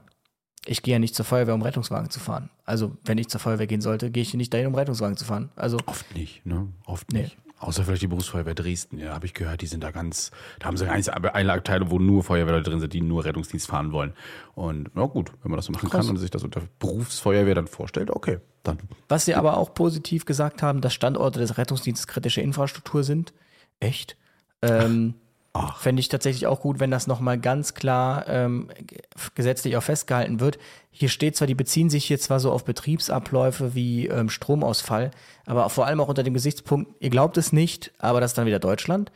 [0.66, 2.50] ich gehe ja nicht zur Feuerwehr, um Rettungswagen zu fahren.
[2.66, 5.50] Also, wenn ich zur Feuerwehr gehen sollte, gehe ich nicht dahin, um Rettungswagen zu fahren.
[5.56, 6.68] Also oft nicht, ne?
[6.86, 7.24] Oft nee.
[7.24, 7.38] nicht.
[7.60, 10.78] Außer vielleicht die Berufsfeuerwehr Dresden, ja, habe ich gehört, die sind da ganz, da haben
[10.78, 14.14] sie eine, eine Abteilung, wo nur Feuerwehrleute drin sind, die nur Rettungsdienst fahren wollen.
[14.54, 16.06] Und na gut, wenn man das so machen Krass.
[16.06, 18.78] kann und sich das unter Berufsfeuerwehr dann vorstellt, okay, dann.
[19.08, 23.34] Was sie aber auch positiv gesagt haben, dass Standorte des Rettungsdienstes kritische Infrastruktur sind.
[23.80, 24.18] Echt?
[24.62, 25.16] Ähm,
[25.80, 28.70] Fände ich tatsächlich auch gut, wenn das nochmal ganz klar ähm,
[29.36, 30.58] gesetzlich auch festgehalten wird.
[30.92, 35.12] Hier steht zwar, die beziehen sich hier zwar so auf Betriebsabläufe wie ähm, Stromausfall,
[35.46, 38.48] aber vor allem auch unter dem Gesichtspunkt, ihr glaubt es nicht, aber das ist dann
[38.48, 39.12] wieder Deutschland.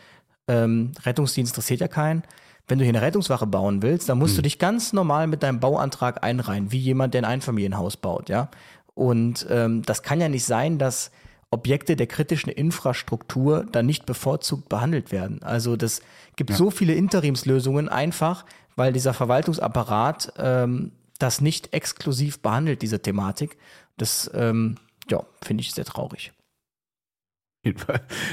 [0.48, 2.24] Ähm, Rettungsdienst interessiert ja keinen.
[2.68, 5.60] Wenn du hier eine Rettungswache bauen willst, dann musst du dich ganz normal mit deinem
[5.60, 8.50] Bauantrag einreihen, wie jemand, der ein Einfamilienhaus baut, ja.
[8.94, 11.12] Und ähm, das kann ja nicht sein, dass
[11.52, 15.44] Objekte der kritischen Infrastruktur dann nicht bevorzugt behandelt werden.
[15.44, 16.02] Also das
[16.38, 23.58] gibt so viele Interimslösungen einfach, weil dieser Verwaltungsapparat ähm, das nicht exklusiv behandelt, diese Thematik.
[23.98, 24.78] Das ähm,
[25.10, 26.32] ja, finde ich sehr traurig.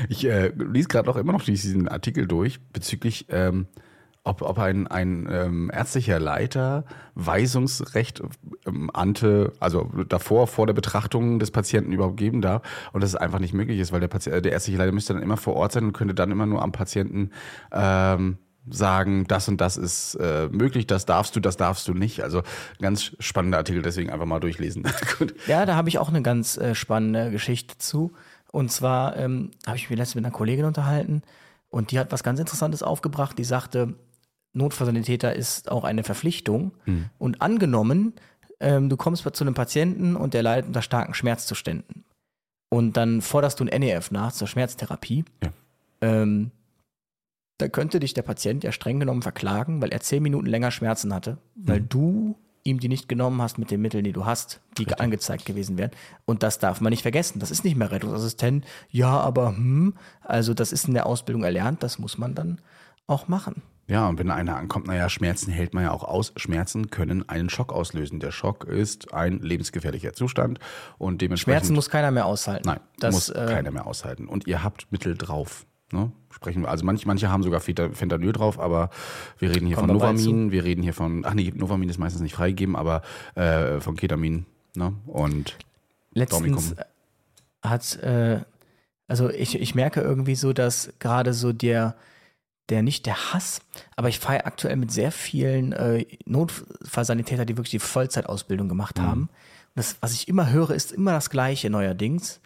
[0.09, 3.67] Ich äh, lese gerade noch immer noch diesen Artikel durch bezüglich, ähm,
[4.25, 8.23] ob, ob ein, ein ähm, ärztlicher Leiter Weisungsrecht
[8.67, 13.39] ähm, ante, also davor, vor der Betrachtung des Patienten überhaupt geben darf und das einfach
[13.39, 15.85] nicht möglich ist, weil der, Patient, der ärztliche Leiter müsste dann immer vor Ort sein
[15.85, 17.31] und könnte dann immer nur am Patienten
[17.73, 18.39] ähm,
[18.71, 22.23] sagen, das und das ist äh, möglich, das darfst du, das darfst du nicht.
[22.23, 22.43] Also
[22.81, 24.85] ganz spannender Artikel, deswegen einfach mal durchlesen.
[25.47, 28.13] Ja, da habe ich auch eine ganz äh, spannende Geschichte zu.
[28.51, 31.23] Und zwar ähm, habe ich mich letztens mit einer Kollegin unterhalten
[31.71, 33.39] und die hat was ganz Interessantes aufgebracht.
[33.39, 33.95] Die sagte,
[34.59, 36.73] Notfallsanitäter ist auch eine Verpflichtung.
[37.19, 38.13] Und angenommen,
[38.61, 42.05] ähm, du kommst zu einem Patienten und der leidet unter starken Schmerzzuständen.
[42.69, 45.25] Und dann forderst du ein NEF nach zur Schmerztherapie.
[45.43, 45.51] Ja.
[46.01, 46.51] Ähm,
[47.59, 51.13] da könnte dich der Patient ja streng genommen verklagen, weil er zehn Minuten länger Schmerzen
[51.13, 54.87] hatte, weil du ihm die nicht genommen hast mit den Mitteln, die du hast, die
[54.93, 55.91] angezeigt gewesen wären.
[56.27, 57.41] Und das darf man nicht vergessen.
[57.41, 58.65] Das ist nicht mehr Rettungsassistent.
[58.91, 62.61] Ja, aber hm, also das ist in der Ausbildung erlernt, das muss man dann
[63.07, 63.63] auch machen.
[63.89, 66.35] Ja, und wenn einer ankommt, naja, Schmerzen hält man ja auch aus.
[66.37, 68.21] Schmerzen können einen Schock auslösen.
[68.21, 70.59] Der Schock ist ein lebensgefährlicher Zustand
[70.99, 71.61] und dementsprechend.
[71.61, 72.69] Schmerzen muss keiner mehr aushalten.
[72.69, 74.29] Nein, das muss äh, keiner mehr aushalten.
[74.29, 75.65] Und ihr habt Mittel drauf.
[75.91, 76.13] Ne?
[76.31, 78.91] Sprechen wir, also manche, manche haben sogar Fentanyl drauf, aber
[79.39, 82.35] wir reden hier von Novamin, wir reden hier von, ach nee, Novamin ist meistens nicht
[82.35, 83.01] freigegeben, aber
[83.37, 84.45] äh, von Ketamin.
[84.77, 84.93] Ne?
[85.07, 85.57] Und
[86.13, 86.85] letztens Dormicum.
[87.63, 88.41] hat, äh,
[89.07, 91.97] also ich, ich merke irgendwie so, dass gerade so der,
[92.69, 93.61] der nicht der Hass,
[93.97, 99.23] aber ich fahre aktuell mit sehr vielen äh, Notfallsanitäter, die wirklich die Vollzeitausbildung gemacht haben.
[99.23, 102.41] Und das, was ich immer höre, ist immer das Gleiche neuerdings.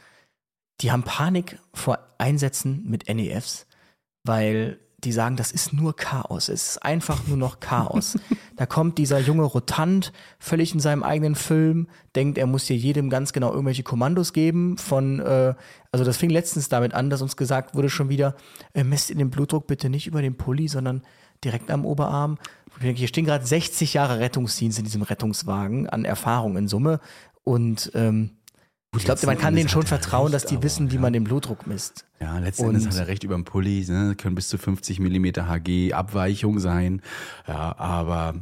[0.81, 3.67] Die haben Panik vor Einsätzen mit NEFs,
[4.25, 6.49] weil die sagen, das ist nur Chaos.
[6.49, 8.17] Es ist einfach nur noch Chaos.
[8.57, 13.11] da kommt dieser junge Rotant völlig in seinem eigenen Film, denkt, er muss hier jedem
[13.11, 15.55] ganz genau irgendwelche Kommandos geben von, äh,
[15.91, 18.37] also das fing letztens damit an, dass uns gesagt wurde schon wieder,
[18.75, 21.03] äh, messt ihr den Blutdruck bitte nicht über den Pulli, sondern
[21.45, 22.39] direkt am Oberarm.
[22.77, 27.01] Ich denke, Hier stehen gerade 60 Jahre Rettungsdienst in diesem Rettungswagen an Erfahrung in Summe
[27.45, 28.31] und ähm,
[28.97, 31.25] ich glaube, man kann denen schon er vertrauen, dass die aber, wissen, wie man den
[31.25, 32.05] Blutdruck misst.
[32.21, 34.15] Ja, letzten Und- Endes hat er recht über den Pulli, ne?
[34.17, 37.01] können bis zu 50 Millimeter HG Abweichung sein.
[37.49, 38.35] Ja, aber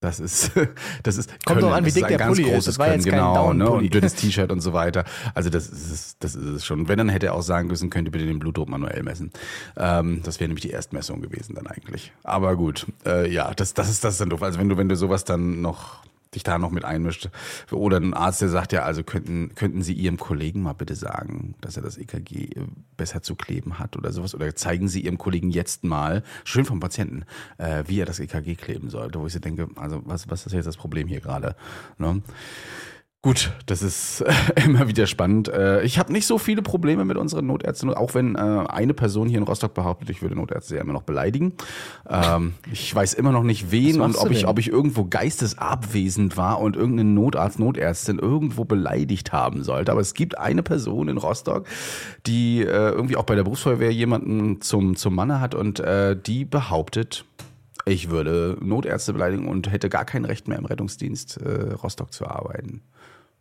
[0.00, 0.50] das ist,
[1.04, 2.66] das ist, Kommt doch an, wie dick der Pulli ist.
[2.66, 3.64] Das war Können, jetzt kein genau, ne?
[3.64, 3.86] Down-Pulli.
[3.86, 5.04] Und dünnes T-Shirt und so weiter.
[5.32, 6.88] Also das ist es, das ist es schon.
[6.88, 9.30] Wenn, dann hätte er auch sagen müssen, könnt ihr bitte den Blutdruck manuell messen.
[9.76, 12.12] Ähm, das wäre nämlich die Erstmessung gewesen dann eigentlich.
[12.24, 14.42] Aber gut, äh, ja, das, das ist das dann doof.
[14.42, 16.02] Also wenn du, wenn du sowas dann noch
[16.34, 17.28] dich da noch mit einmischt.
[17.70, 21.54] Oder ein Arzt, der sagt ja, also könnten, könnten Sie Ihrem Kollegen mal bitte sagen,
[21.60, 22.50] dass er das EKG
[22.96, 24.34] besser zu kleben hat oder sowas.
[24.34, 27.24] Oder zeigen Sie Ihrem Kollegen jetzt mal, schön vom Patienten,
[27.58, 29.20] äh, wie er das EKG kleben sollte.
[29.20, 31.54] Wo ich so denke, also was, was ist jetzt das Problem hier gerade?
[31.98, 32.22] Ne?
[33.24, 34.24] Gut, das ist
[34.64, 35.46] immer wieder spannend.
[35.46, 39.28] Äh, Ich habe nicht so viele Probleme mit unseren Notärzten, auch wenn äh, eine Person
[39.28, 41.52] hier in Rostock behauptet, ich würde Notärzte ja immer noch beleidigen.
[42.10, 46.60] Ähm, Ich weiß immer noch nicht wen und ob ich, ob ich irgendwo geistesabwesend war
[46.60, 49.92] und irgendeinen Notarzt, Notärztin irgendwo beleidigt haben sollte.
[49.92, 51.68] Aber es gibt eine Person in Rostock,
[52.26, 56.44] die äh, irgendwie auch bei der Berufsfeuerwehr jemanden zum, zum Manne hat und äh, die
[56.44, 57.24] behauptet,
[57.84, 62.26] ich würde Notärzte beleidigen und hätte gar kein Recht mehr im Rettungsdienst äh, Rostock zu
[62.26, 62.82] arbeiten.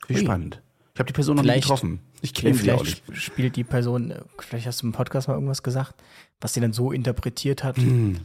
[0.07, 0.19] Wie Ui.
[0.21, 0.61] spannend.
[0.93, 1.99] Ich habe die Person noch nie Vielleicht- getroffen.
[2.23, 3.21] Ich kenne sie auch Vielleicht nicht.
[3.21, 5.95] spielt die Person, äh, vielleicht hast du im Podcast mal irgendwas gesagt,
[6.39, 7.77] was sie dann so interpretiert hat.
[7.77, 8.19] Hm.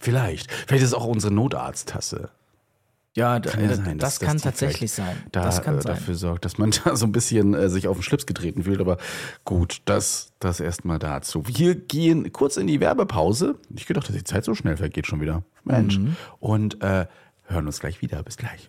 [0.00, 0.50] Vielleicht.
[0.50, 2.30] Vielleicht ist es auch unsere Notarzttasse.
[3.16, 5.16] Ja, Kann ja d- sein, das, dass- kann tatsächlich sein.
[5.30, 5.94] Da, das kann äh, sein.
[5.94, 8.80] dafür sorgt, dass man da so ein bisschen äh, sich auf den Schlips getreten fühlt.
[8.80, 8.96] Aber
[9.44, 11.44] gut, das, das erstmal dazu.
[11.46, 13.54] Wir gehen kurz in die Werbepause.
[13.74, 15.44] Ich gedacht, dass die Zeit so schnell vergeht schon wieder.
[15.64, 15.98] Mensch.
[15.98, 16.16] Mhm.
[16.40, 17.06] Und äh,
[17.44, 18.22] hören uns gleich wieder.
[18.24, 18.68] Bis gleich.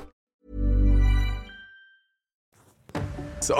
[3.43, 3.55] So,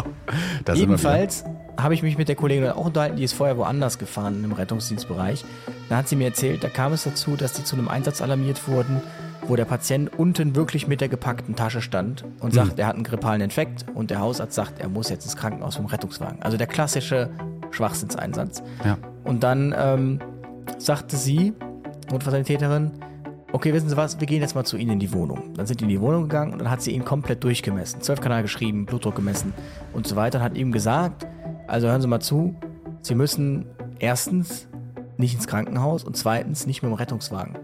[0.64, 0.74] da.
[0.74, 1.44] Jedenfalls
[1.76, 5.44] habe ich mich mit der Kollegin auch unterhalten, die ist vorher woanders gefahren im Rettungsdienstbereich.
[5.90, 8.68] Da hat sie mir erzählt, da kam es dazu, dass die zu einem Einsatz alarmiert
[8.68, 9.02] wurden,
[9.48, 13.04] wo der Patient unten wirklich mit der gepackten Tasche stand und sagt, er hat einen
[13.04, 16.42] grippalen Infekt und der Hausarzt sagt, er muss jetzt ins Krankenhaus vom Rettungswagen.
[16.44, 17.30] Also der klassische
[17.72, 18.62] Schwachsinnseinsatz.
[18.86, 18.98] Ja.
[19.24, 20.20] Und dann ähm,
[20.78, 21.54] sagte sie,
[22.12, 22.92] Notfallsanitäterin,
[23.54, 25.54] okay, wissen Sie was, wir gehen jetzt mal zu Ihnen in die Wohnung.
[25.56, 28.02] Dann sind die in die Wohnung gegangen und dann hat sie ihn komplett durchgemessen.
[28.02, 29.54] Zwölfkanal geschrieben, Blutdruck gemessen
[29.94, 31.28] und so weiter und hat ihm gesagt,
[31.68, 32.56] also hören Sie mal zu,
[33.02, 33.66] Sie müssen
[34.00, 34.68] erstens
[35.18, 37.58] nicht ins Krankenhaus und zweitens nicht mit dem Rettungswagen.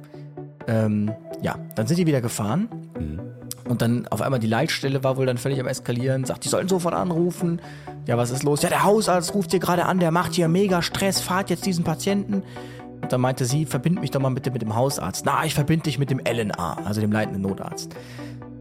[0.67, 2.69] Ähm, ja, dann sind die wieder gefahren
[3.67, 6.67] und dann auf einmal die Leitstelle war wohl dann völlig am Eskalieren, sagt, die sollen
[6.67, 7.61] sofort anrufen.
[8.05, 8.61] Ja, was ist los?
[8.61, 11.83] Ja, der Hausarzt ruft hier gerade an, der macht hier mega Stress, fahrt jetzt diesen
[11.83, 12.43] Patienten.
[13.01, 15.25] Und dann meinte sie, verbind mich doch mal bitte mit dem Hausarzt.
[15.25, 17.95] Na, ich verbinde dich mit dem LNA, also dem leitenden Notarzt.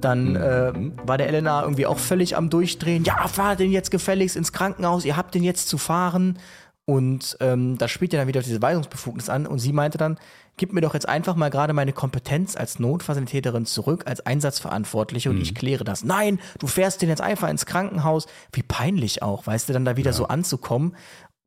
[0.01, 0.72] Dann äh,
[1.05, 3.05] war der LNA irgendwie auch völlig am Durchdrehen.
[3.05, 6.38] Ja, fahrt den jetzt gefälligst ins Krankenhaus, ihr habt den jetzt zu fahren.
[6.85, 9.46] Und ähm, da spielt ja dann wieder diese Weisungsbefugnis an.
[9.46, 10.18] Und sie meinte dann,
[10.57, 15.40] gib mir doch jetzt einfach mal gerade meine Kompetenz als Notfallsanitäterin zurück, als Einsatzverantwortliche und
[15.40, 16.05] ich kläre das.
[16.05, 18.27] Nein, du fährst den jetzt einfach ins Krankenhaus.
[18.53, 20.96] Wie peinlich auch, weißt du, dann da wieder so anzukommen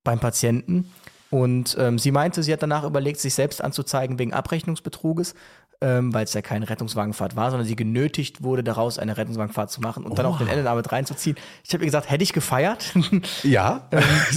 [0.04, 0.92] beim Patienten.
[1.30, 5.36] Und ähm, sie meinte, sie hat danach überlegt, sich selbst anzuzeigen wegen Abrechnungsbetruges,
[5.82, 9.80] ähm, weil es ja keine Rettungswagenfahrt war, sondern sie genötigt wurde, daraus eine Rettungswagenfahrt zu
[9.82, 11.38] machen und dann auch den LNA mit reinzuziehen.
[11.64, 12.94] Ich habe ihr gesagt, hätte ich gefeiert.
[13.44, 13.88] Ja,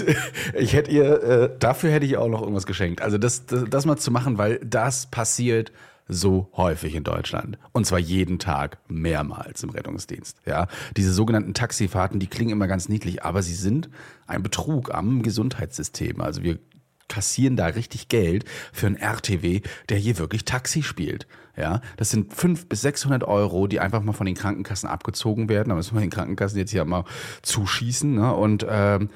[0.54, 3.00] ich hätte ihr, äh, dafür hätte ich auch noch irgendwas geschenkt.
[3.00, 5.72] Also das, das, das mal zu machen, weil das passiert
[6.08, 7.58] so häufig in Deutschland.
[7.72, 10.38] Und zwar jeden Tag mehrmals im Rettungsdienst.
[10.46, 13.88] Ja, diese sogenannten Taxifahrten, die klingen immer ganz niedlich, aber sie sind
[14.26, 16.20] ein Betrug am Gesundheitssystem.
[16.20, 16.58] Also wir
[17.08, 21.26] kassieren da richtig Geld für einen RTW, der hier wirklich Taxi spielt.
[21.56, 25.68] Ja, das sind 500 bis 600 Euro, die einfach mal von den Krankenkassen abgezogen werden.
[25.68, 27.04] Da müssen wir den Krankenkassen jetzt hier mal
[27.42, 28.14] zuschießen.
[28.14, 28.34] Ne?
[28.34, 29.10] Und ähm,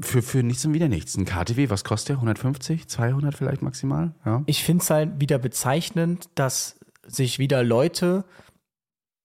[0.00, 1.16] für, für nichts und wieder nichts.
[1.16, 2.16] Ein KTW, was kostet der?
[2.16, 4.14] 150, 200 vielleicht maximal?
[4.24, 4.42] Ja.
[4.46, 8.24] Ich finde es halt wieder bezeichnend, dass sich wieder Leute,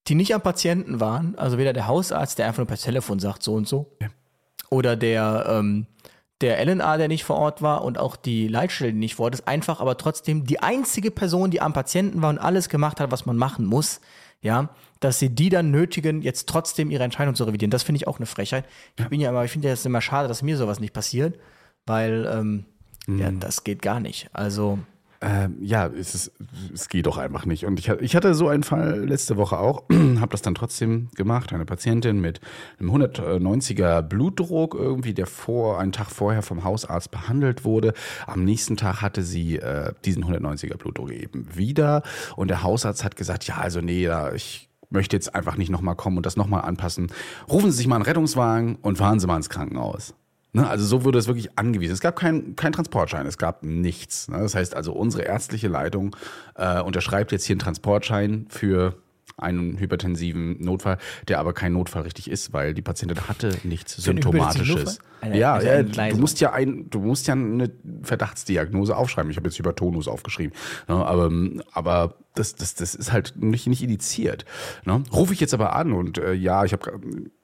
[0.08, 3.44] die nicht am Patienten waren, also weder der Hausarzt, der einfach nur per Telefon sagt,
[3.44, 4.08] so und so, Ja.
[4.72, 5.86] oder der, ähm,
[6.42, 9.36] der LNA, der nicht vor Ort war und auch die Leitstelle, die nicht vor Ort
[9.36, 13.12] ist, einfach aber trotzdem die einzige Person, die am Patienten war und alles gemacht hat,
[13.12, 14.02] was man machen muss,
[14.42, 14.70] ja,
[15.00, 17.72] dass sie die dann nötigen, jetzt trotzdem ihre Entscheidung zu revidieren.
[17.72, 18.66] Das finde ich auch eine Frechheit.
[18.98, 21.40] Ich bin ja immer, ich finde ja, es immer schade, dass mir sowas nicht passiert,
[21.86, 22.66] weil ähm,
[23.08, 24.30] ja, das geht gar nicht.
[24.34, 24.80] Also
[25.20, 26.32] Ähm, ja, es, ist,
[26.74, 27.66] es geht doch einfach nicht.
[27.66, 29.84] Und ich, ich hatte so einen Fall letzte Woche auch,
[30.20, 31.54] habe das dann trotzdem gemacht.
[31.54, 32.40] Eine Patientin mit
[32.80, 37.94] einem 190er Blutdruck irgendwie, der vor einen Tag vorher vom Hausarzt behandelt wurde.
[38.28, 42.04] Am nächsten Tag hatte sie äh, diesen 190er Blutdruck eben wieder.
[42.36, 45.96] Und der Hausarzt hat gesagt, ja, also nee, da, ich möchte jetzt einfach nicht nochmal
[45.96, 47.08] kommen und das nochmal anpassen.
[47.50, 50.14] Rufen Sie sich mal einen Rettungswagen und fahren Sie mal ins Krankenhaus.
[50.58, 51.94] Ne, also so wurde es wirklich angewiesen.
[51.94, 54.28] Es gab keinen kein Transportschein, es gab nichts.
[54.28, 54.40] Ne?
[54.40, 56.16] Das heißt also, unsere ärztliche Leitung
[56.56, 58.96] äh, unterschreibt jetzt hier einen Transportschein für
[59.38, 60.98] einen hypertensiven Notfall,
[61.28, 65.00] der aber kein Notfall richtig ist, weil die Patientin hatte nichts hypertensiven Symptomatisches.
[65.22, 67.72] Eine- ja, also ja du musst ja ein, du musst ja eine
[68.02, 69.30] Verdachtsdiagnose aufschreiben.
[69.32, 70.56] Ich habe jetzt Hypertonus aufgeschrieben,
[70.88, 70.96] ne?
[70.96, 71.32] aber,
[71.72, 74.46] aber das, das, das ist halt nicht, nicht indiziert.
[74.86, 75.04] Ne?
[75.12, 77.00] Rufe ich jetzt aber an und äh, ja, ich habe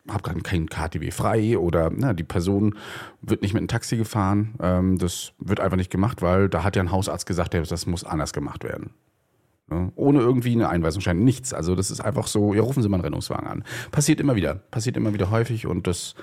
[0.08, 2.76] hab gerade kein KTW frei oder na, die Person
[3.22, 4.56] wird nicht mit einem Taxi gefahren.
[4.62, 8.04] Ähm, das wird einfach nicht gemacht, weil da hat ja ein Hausarzt gesagt, das muss
[8.04, 8.92] anders gemacht werden.
[9.70, 9.92] Ne?
[9.96, 11.54] Ohne irgendwie eine Einweisungsschein, nichts.
[11.54, 13.64] Also das ist einfach so, ja, rufen Sie mal einen Rennungswagen an.
[13.92, 16.16] Passiert immer wieder, passiert immer wieder häufig und das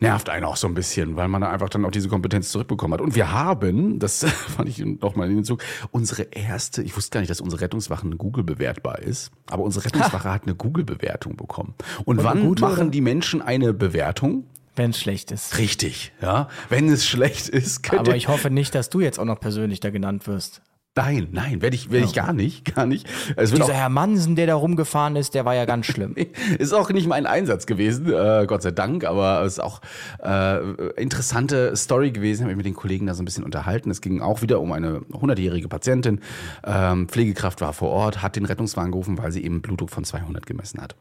[0.00, 2.94] nervt einen auch so ein bisschen, weil man da einfach dann auch diese Kompetenz zurückbekommen
[2.94, 3.00] hat.
[3.00, 4.24] Und wir haben, das
[4.56, 7.62] fand ich noch mal in den Zug, unsere erste, ich wusste gar nicht, dass unsere
[7.62, 11.74] Rettungswache Google bewertbar ist, aber unsere Rettungswache hat eine Google-Bewertung bekommen.
[12.04, 12.90] Und, eine wann gute, machen oder?
[12.90, 14.44] die Menschen eine Bewertung?
[14.76, 15.58] wenn es schlecht ist.
[15.58, 16.48] Richtig, ja.
[16.68, 19.80] Wenn es schlecht ist, könnt Aber ich hoffe nicht, dass du jetzt auch noch persönlich
[19.80, 20.62] da genannt wirst.
[20.98, 23.08] Nein, nein, werde ich, werde ich gar nicht, gar nicht.
[23.36, 26.16] Es Dieser auch, Herr Mansen, der da rumgefahren ist, der war ja ganz schlimm.
[26.58, 29.80] ist auch nicht mein Einsatz gewesen, äh, Gott sei Dank, aber es ist auch
[30.20, 30.58] äh,
[31.00, 32.42] interessante Story gewesen.
[32.42, 33.92] Habe ich mit den Kollegen da so ein bisschen unterhalten.
[33.92, 36.18] Es ging auch wieder um eine 100-jährige Patientin.
[36.66, 40.46] Ähm, Pflegekraft war vor Ort, hat den Rettungswagen gerufen, weil sie eben Blutdruck von 200
[40.46, 40.96] gemessen hat.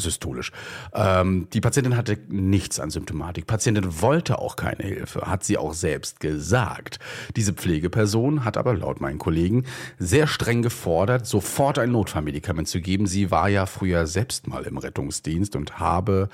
[0.00, 0.52] Systolisch.
[0.94, 3.46] Ähm, die Patientin hatte nichts an Symptomatik.
[3.46, 6.98] Patientin wollte auch keine Hilfe, hat sie auch selbst gesagt.
[7.36, 9.64] Diese Pflegeperson hat aber laut meinen Kollegen
[9.98, 13.06] sehr streng gefordert, sofort ein Notfallmedikament zu geben.
[13.06, 16.28] Sie war ja früher selbst mal im Rettungsdienst und habe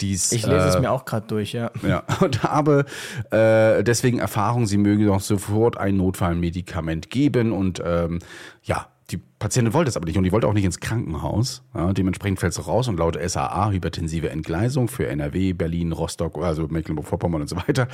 [0.00, 0.32] dies.
[0.32, 1.70] Ich lese äh, es mir auch gerade durch, ja.
[1.86, 2.84] Ja, und habe
[3.30, 8.18] äh, deswegen Erfahrung, sie möge doch sofort ein Notfallmedikament geben und ähm,
[8.62, 11.62] ja, die Patientin wollte es aber nicht und die wollte auch nicht ins Krankenhaus.
[11.74, 16.66] Ja, dementsprechend fällt es raus und laut SAA hypertensive Entgleisung für NRW, Berlin, Rostock, also
[16.66, 17.86] Mecklenburg-Vorpommern und so weiter.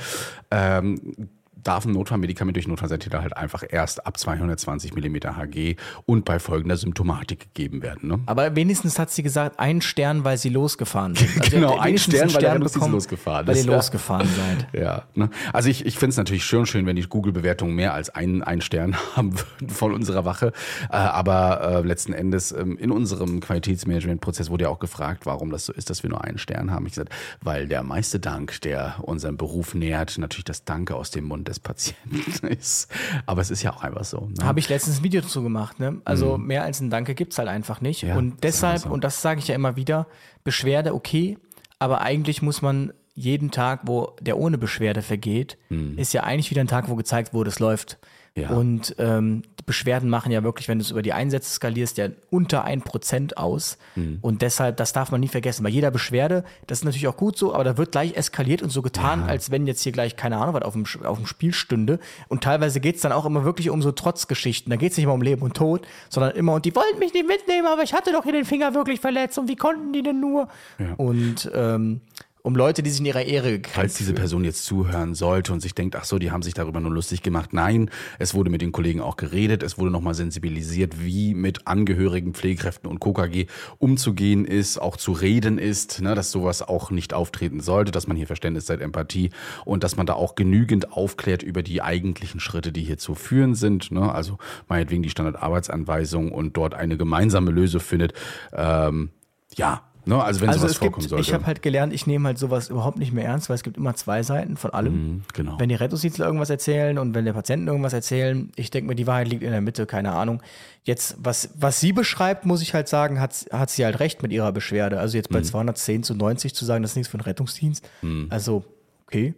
[0.49, 1.29] Ähm,
[1.63, 6.77] darf ein Notfallmedikament durch Notfallsanitäter halt einfach erst ab 220 mm Hg und bei folgender
[6.77, 8.09] Symptomatik gegeben werden.
[8.09, 8.19] Ne?
[8.25, 11.29] Aber wenigstens hat sie gesagt, ein Stern, weil sie losgefahren sind.
[11.43, 14.27] Also genau, ein Stern, weil, er bekommen, losgefahren weil ihr losgefahren
[14.71, 14.81] seid.
[14.81, 15.29] Ja, ne?
[15.51, 18.61] also ich, ich finde es natürlich schon schön, wenn die Google-Bewertungen mehr als einen, einen
[18.61, 20.53] Stern haben würden von unserer Wache.
[20.89, 25.65] Äh, aber äh, letzten Endes ähm, in unserem Qualitätsmanagement-Prozess wurde ja auch gefragt, warum das
[25.65, 26.85] so ist, dass wir nur einen Stern haben.
[26.85, 31.25] Ich gesagt, weil der meiste Dank, der unseren Beruf nährt, natürlich das Danke aus dem
[31.25, 32.89] Mund des Patienten ist.
[33.25, 34.29] Aber es ist ja auch einfach so.
[34.37, 34.43] Ne?
[34.43, 35.79] Habe ich letztens ein Video dazu gemacht.
[35.79, 36.01] Ne?
[36.05, 36.47] Also mhm.
[36.47, 38.03] mehr als ein Danke gibt es halt einfach nicht.
[38.03, 38.89] Ja, und deshalb, so.
[38.89, 40.07] und das sage ich ja immer wieder,
[40.43, 41.37] Beschwerde okay,
[41.79, 45.97] aber eigentlich muss man jeden Tag, wo der ohne Beschwerde vergeht, mhm.
[45.97, 47.99] ist ja eigentlich wieder ein Tag, wo gezeigt wurde, es läuft.
[48.35, 48.49] Ja.
[48.49, 52.07] Und ähm, die Beschwerden machen ja wirklich, wenn du es über die Einsätze skalierst, ja
[52.31, 53.77] unter ein Prozent aus.
[53.95, 54.17] Mhm.
[54.21, 55.63] Und deshalb, das darf man nie vergessen.
[55.63, 58.71] Bei jeder Beschwerde, das ist natürlich auch gut so, aber da wird gleich eskaliert und
[58.71, 59.25] so getan, ja.
[59.27, 61.99] als wenn jetzt hier gleich, keine Ahnung, was auf dem, auf dem Spiel stünde.
[62.27, 64.71] Und teilweise geht's dann auch immer wirklich um so Trotzgeschichten.
[64.71, 67.27] Da geht's nicht immer um Leben und Tod, sondern immer, und die wollten mich nicht
[67.27, 70.19] mitnehmen, aber ich hatte doch hier den Finger wirklich verletzt und wie konnten die denn
[70.19, 70.47] nur?
[70.79, 70.93] Ja.
[70.97, 72.01] Und ähm,
[72.45, 75.61] um Leute, die sich in ihrer Ehre gekränkt Falls diese Person jetzt zuhören sollte und
[75.61, 77.53] sich denkt, ach so, die haben sich darüber nur lustig gemacht.
[77.53, 77.89] Nein,
[78.19, 82.89] es wurde mit den Kollegen auch geredet, es wurde nochmal sensibilisiert, wie mit Angehörigen, Pflegekräften
[82.89, 83.45] und KKG
[83.79, 88.17] umzugehen ist, auch zu reden ist, ne, dass sowas auch nicht auftreten sollte, dass man
[88.17, 89.29] hier Verständnis seit Empathie
[89.63, 93.55] und dass man da auch genügend aufklärt über die eigentlichen Schritte, die hier zu führen
[93.55, 93.89] sind.
[93.91, 94.37] Ne, also
[94.67, 98.13] meinetwegen die Standardarbeitsanweisung und dort eine gemeinsame Lösung findet.
[98.51, 99.11] Ähm,
[99.55, 100.21] ja, Ne?
[100.21, 101.21] Also wenn also sowas vorkommen gibt, sollte.
[101.27, 103.77] Ich habe halt gelernt, ich nehme halt sowas überhaupt nicht mehr ernst, weil es gibt
[103.77, 104.93] immer zwei Seiten von allem.
[104.93, 105.59] Mhm, genau.
[105.59, 109.07] Wenn die Rettungsdienstler irgendwas erzählen und wenn der Patienten irgendwas erzählen, ich denke mir, die
[109.07, 110.41] Wahrheit liegt in der Mitte, keine Ahnung.
[110.83, 114.33] Jetzt, was, was sie beschreibt, muss ich halt sagen, hat, hat sie halt recht mit
[114.33, 114.99] ihrer Beschwerde.
[114.99, 115.45] Also jetzt bei mhm.
[115.45, 117.87] 210 zu 90 zu sagen, das ist nichts für einen Rettungsdienst.
[118.01, 118.27] Mhm.
[118.29, 118.65] Also,
[119.07, 119.33] okay.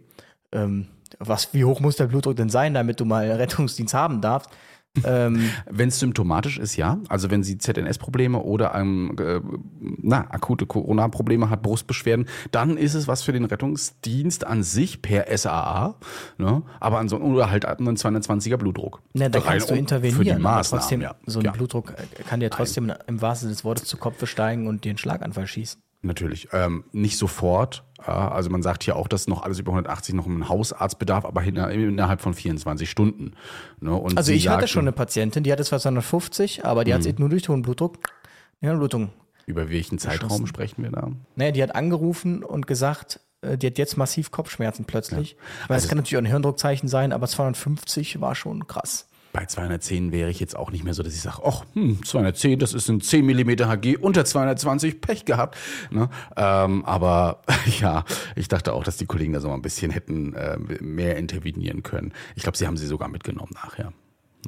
[0.50, 0.86] Ähm,
[1.18, 4.50] was, wie hoch muss der Blutdruck denn sein, damit du mal einen Rettungsdienst haben darfst?
[5.04, 6.98] Ähm, wenn es symptomatisch ist, ja.
[7.08, 9.40] Also wenn sie ZNS-Probleme oder ähm, äh,
[9.80, 15.36] na, akute Corona-Probleme hat, Brustbeschwerden, dann ist es was für den Rettungsdienst an sich per
[15.36, 15.96] SAA.
[16.38, 16.62] Ne?
[16.80, 19.02] Aber ansonsten, oder halt einen 220er Blutdruck.
[19.12, 20.16] Na, da kannst du intervenieren.
[20.16, 21.14] Für die Maßnahmen, trotzdem, ja.
[21.26, 21.52] So ein ja.
[21.52, 21.94] Blutdruck
[22.28, 22.98] kann dir trotzdem Nein.
[23.06, 25.80] im wahrsten Sinne des Wortes zu Kopf steigen und dir einen Schlaganfall schießen.
[26.06, 26.48] Natürlich.
[26.52, 27.84] Ähm, nicht sofort.
[28.06, 31.24] Ja, also man sagt hier auch, dass noch alles über 180 noch einen Hausarzt bedarf,
[31.24, 33.32] aber innerhalb von 24 Stunden.
[33.80, 34.00] Ne?
[34.14, 37.18] Also ich sagten, hatte schon eine Patientin, die hatte zwar 250, aber die hat sich
[37.18, 37.98] nur durch hohen Blutdruck,
[38.60, 39.10] ja, Blutung.
[39.46, 41.10] Über welchen Zeitraum sprechen wir da?
[41.34, 45.32] Naja, die hat angerufen und gesagt, äh, die hat jetzt massiv Kopfschmerzen plötzlich.
[45.32, 45.68] Ja.
[45.68, 49.44] Weil es also kann natürlich auch ein Hirndruckzeichen sein, aber 250 war schon krass bei
[49.44, 52.72] 210 wäre ich jetzt auch nicht mehr so, dass ich sage, ach, hm, 210, das
[52.72, 55.58] ist ein 10 mm HG, unter 220, Pech gehabt.
[55.90, 56.08] Ne?
[56.38, 57.42] Ähm, aber
[57.80, 61.18] ja, ich dachte auch, dass die Kollegen da so mal ein bisschen hätten äh, mehr
[61.18, 62.14] intervenieren können.
[62.34, 63.92] Ich glaube, sie haben sie sogar mitgenommen nachher.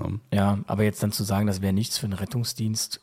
[0.01, 0.21] Ne?
[0.33, 3.03] Ja, aber jetzt dann zu sagen, das wäre nichts für einen Rettungsdienst,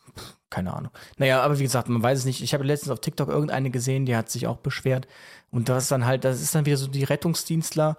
[0.50, 0.92] keine Ahnung.
[1.18, 2.42] Naja, aber wie gesagt, man weiß es nicht.
[2.42, 5.08] Ich habe letztens auf TikTok irgendeine gesehen, die hat sich auch beschwert.
[5.52, 7.96] Und das ist dann halt, das ist dann wieder so die Rettungsdienstler,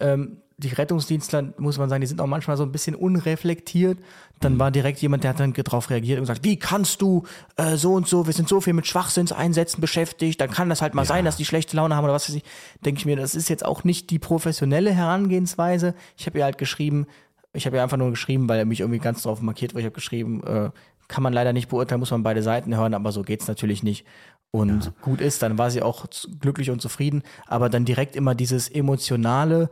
[0.00, 3.98] ähm, die Rettungsdienstler, muss man sagen, die sind auch manchmal so ein bisschen unreflektiert.
[4.40, 7.24] Dann war direkt jemand, der hat dann darauf reagiert und gesagt, wie kannst du
[7.56, 10.94] äh, so und so, wir sind so viel mit Schwachsinnseinsätzen beschäftigt, dann kann das halt
[10.94, 11.06] mal ja.
[11.06, 12.44] sein, dass die schlechte Laune haben oder was weiß ich.
[12.84, 15.94] Denke ich mir, das ist jetzt auch nicht die professionelle Herangehensweise.
[16.16, 17.06] Ich habe ihr halt geschrieben,
[17.52, 19.86] ich habe ihr einfach nur geschrieben, weil er mich irgendwie ganz drauf markiert, weil ich
[19.86, 20.70] habe geschrieben, äh,
[21.08, 24.06] kann man leider nicht beurteilen, muss man beide Seiten hören, aber so geht's natürlich nicht.
[24.54, 24.92] Und ja.
[25.00, 26.06] gut ist, dann war sie auch
[26.38, 29.68] glücklich und zufrieden, aber dann direkt immer dieses emotionale,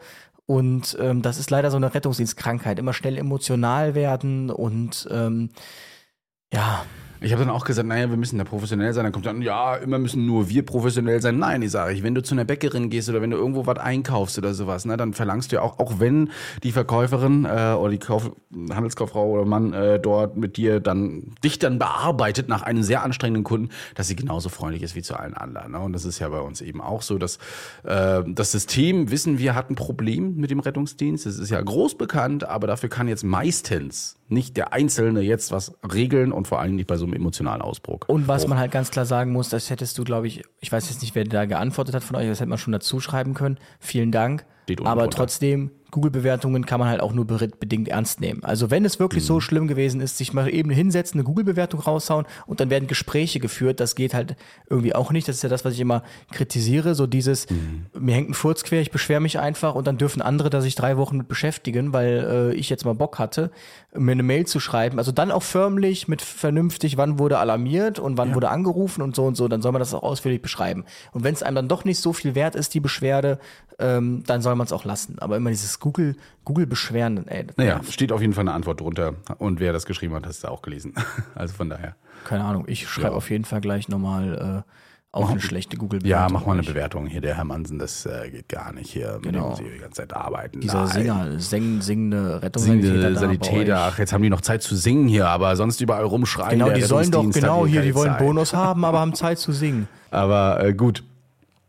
[0.47, 2.80] und ähm, das ist leider so eine Rettungsdienstkrankheit.
[2.80, 5.51] Immer schnell emotional werden und ähm,
[6.53, 6.85] ja,
[7.23, 9.05] ich habe dann auch gesagt, naja, wir müssen da professionell sein.
[9.05, 11.39] Dann kommt dann, ja, immer müssen nur wir professionell sein.
[11.39, 13.79] Nein, ich sage ich, wenn du zu einer Bäckerin gehst oder wenn du irgendwo was
[13.79, 16.31] einkaufst oder sowas, ne, dann verlangst du ja auch, auch wenn
[16.62, 18.33] die Verkäuferin äh, oder die Kauf
[18.70, 23.45] Handelskauffrau oder Mann äh, dort mit dir dann dich dann bearbeitet nach einem sehr anstrengenden
[23.45, 25.73] Kunden, dass sie genauso freundlich ist wie zu allen anderen.
[25.73, 25.81] Ne?
[25.81, 27.39] Und das ist ja bei uns eben auch so, dass
[27.85, 31.27] äh, das System, wissen wir, hat ein Problem mit dem Rettungsdienst.
[31.27, 35.75] Das ist ja groß bekannt, aber dafür kann jetzt meistens nicht der Einzelne jetzt was
[35.93, 38.01] regeln und vor allem nicht bei so einem einem emotionalen Ausbruch.
[38.07, 40.89] Und was man halt ganz klar sagen muss, das hättest du, glaube ich, ich weiß
[40.91, 43.59] jetzt nicht, wer da geantwortet hat von euch, das hätte man schon dazu schreiben können.
[43.81, 44.45] Vielen Dank.
[44.85, 45.17] Aber drunter.
[45.17, 48.43] trotzdem, Google-Bewertungen kann man halt auch nur be- bedingt ernst nehmen.
[48.43, 49.26] Also wenn es wirklich Mhm.
[49.28, 53.38] so schlimm gewesen ist, sich mal eben hinsetzen, eine Google-Bewertung raushauen und dann werden Gespräche
[53.38, 54.34] geführt, das geht halt
[54.68, 55.28] irgendwie auch nicht.
[55.28, 57.86] Das ist ja das, was ich immer kritisiere, so dieses, Mhm.
[57.99, 60.74] mir hängt ein Furz quer, ich beschwere mich einfach und dann dürfen andere da sich
[60.74, 63.51] drei Wochen mit beschäftigen, weil äh, ich jetzt mal Bock hatte,
[63.95, 64.99] mir eine Mail zu schreiben.
[64.99, 69.24] Also dann auch förmlich mit vernünftig, wann wurde alarmiert und wann wurde angerufen und so
[69.26, 70.84] und so, dann soll man das auch ausführlich beschreiben.
[71.12, 73.38] Und wenn es einem dann doch nicht so viel wert ist, die Beschwerde,
[73.78, 75.16] ähm, dann soll man es auch lassen.
[75.18, 79.14] Aber immer dieses Google, Google beschweren, ey, Naja, steht auf jeden Fall eine Antwort drunter.
[79.39, 80.95] Und wer das geschrieben hat, hast du auch gelesen.
[81.35, 81.97] Also von daher.
[82.24, 83.14] keine Ahnung, ich schreibe Ja.
[83.14, 84.70] auf jeden Fall gleich nochmal äh,
[85.14, 86.26] auch eine schlechte Google-Bewertung.
[86.28, 86.62] Ja, mach mal eine.
[86.62, 87.07] Bewertung.
[87.07, 88.91] Hier, der Herr Mansen, das äh, geht gar nicht.
[88.91, 89.43] Hier, mit Genau.
[89.43, 90.61] dem muss ich die ganze Zeit arbeiten.
[90.61, 90.89] Dieser Nein.
[90.89, 93.14] Singer, sing, singende Rettungssanitäter.
[93.16, 93.78] Sanitäter.
[93.93, 96.59] Ach, jetzt haben die noch Zeit zu singen hier, aber sonst überall rumschreien.
[96.61, 98.18] Genau, die sollen doch, hat genau, hier, die wollen Zeit.
[98.20, 99.87] Bonus haben, aber haben Zeit zu singen.
[100.11, 101.05] Aber äh, gut,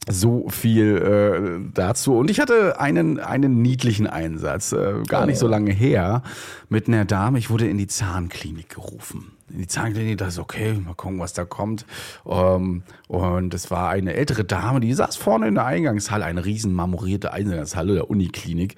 [0.10, 2.18] so viel äh, dazu.
[2.18, 6.24] Und ich hatte einen, einen niedlichen Einsatz, äh, gar nicht so lange her,
[6.70, 7.40] mit einer Dame.
[7.40, 9.32] Ich wurde in die Zahnklinik gerufen.
[9.50, 11.86] In die Zahnklinik, das ist okay, mal gucken, was da kommt.
[12.28, 16.74] Ähm, und es war eine ältere Dame, die saß vorne in der Eingangshalle, eine riesen
[16.74, 18.76] marmorierte Eingangshalle der Uniklinik.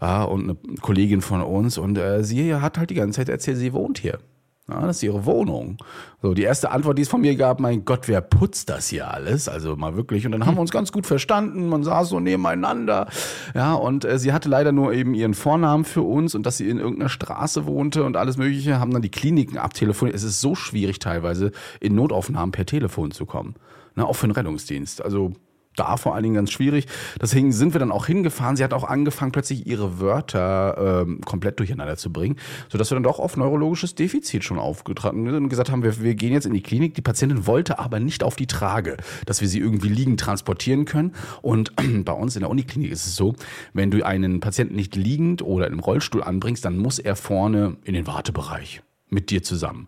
[0.00, 1.78] Ja, und eine Kollegin von uns.
[1.78, 4.18] Und äh, sie hat halt die ganze Zeit erzählt, sie wohnt hier.
[4.66, 5.76] Ja, das ist ihre Wohnung.
[6.22, 9.12] So, die erste Antwort, die es von mir gab, mein Gott, wer putzt das hier
[9.12, 9.46] alles?
[9.46, 10.24] Also mal wirklich.
[10.24, 11.68] Und dann haben wir uns ganz gut verstanden.
[11.68, 13.08] Man saß so nebeneinander.
[13.54, 16.70] Ja, und äh, sie hatte leider nur eben ihren Vornamen für uns und dass sie
[16.70, 20.16] in irgendeiner Straße wohnte und alles Mögliche, haben dann die Kliniken abtelefoniert.
[20.16, 23.56] Es ist so schwierig teilweise, in Notaufnahmen per Telefon zu kommen.
[23.96, 25.04] Ne, auch für den Rettungsdienst.
[25.04, 25.34] Also
[25.76, 26.86] da vor allen Dingen ganz schwierig.
[27.20, 28.56] Deswegen sind wir dann auch hingefahren.
[28.56, 32.36] Sie hat auch angefangen, plötzlich ihre Wörter ähm, komplett durcheinander zu bringen,
[32.68, 36.14] sodass wir dann doch auf neurologisches Defizit schon aufgetragen sind und gesagt haben, wir, wir
[36.14, 36.94] gehen jetzt in die Klinik.
[36.94, 38.96] Die Patientin wollte aber nicht auf die Trage,
[39.26, 41.12] dass wir sie irgendwie liegend transportieren können.
[41.42, 41.72] Und
[42.04, 43.34] bei uns in der Uniklinik ist es so,
[43.72, 47.94] wenn du einen Patienten nicht liegend oder im Rollstuhl anbringst, dann muss er vorne in
[47.94, 49.86] den Wartebereich mit dir zusammen.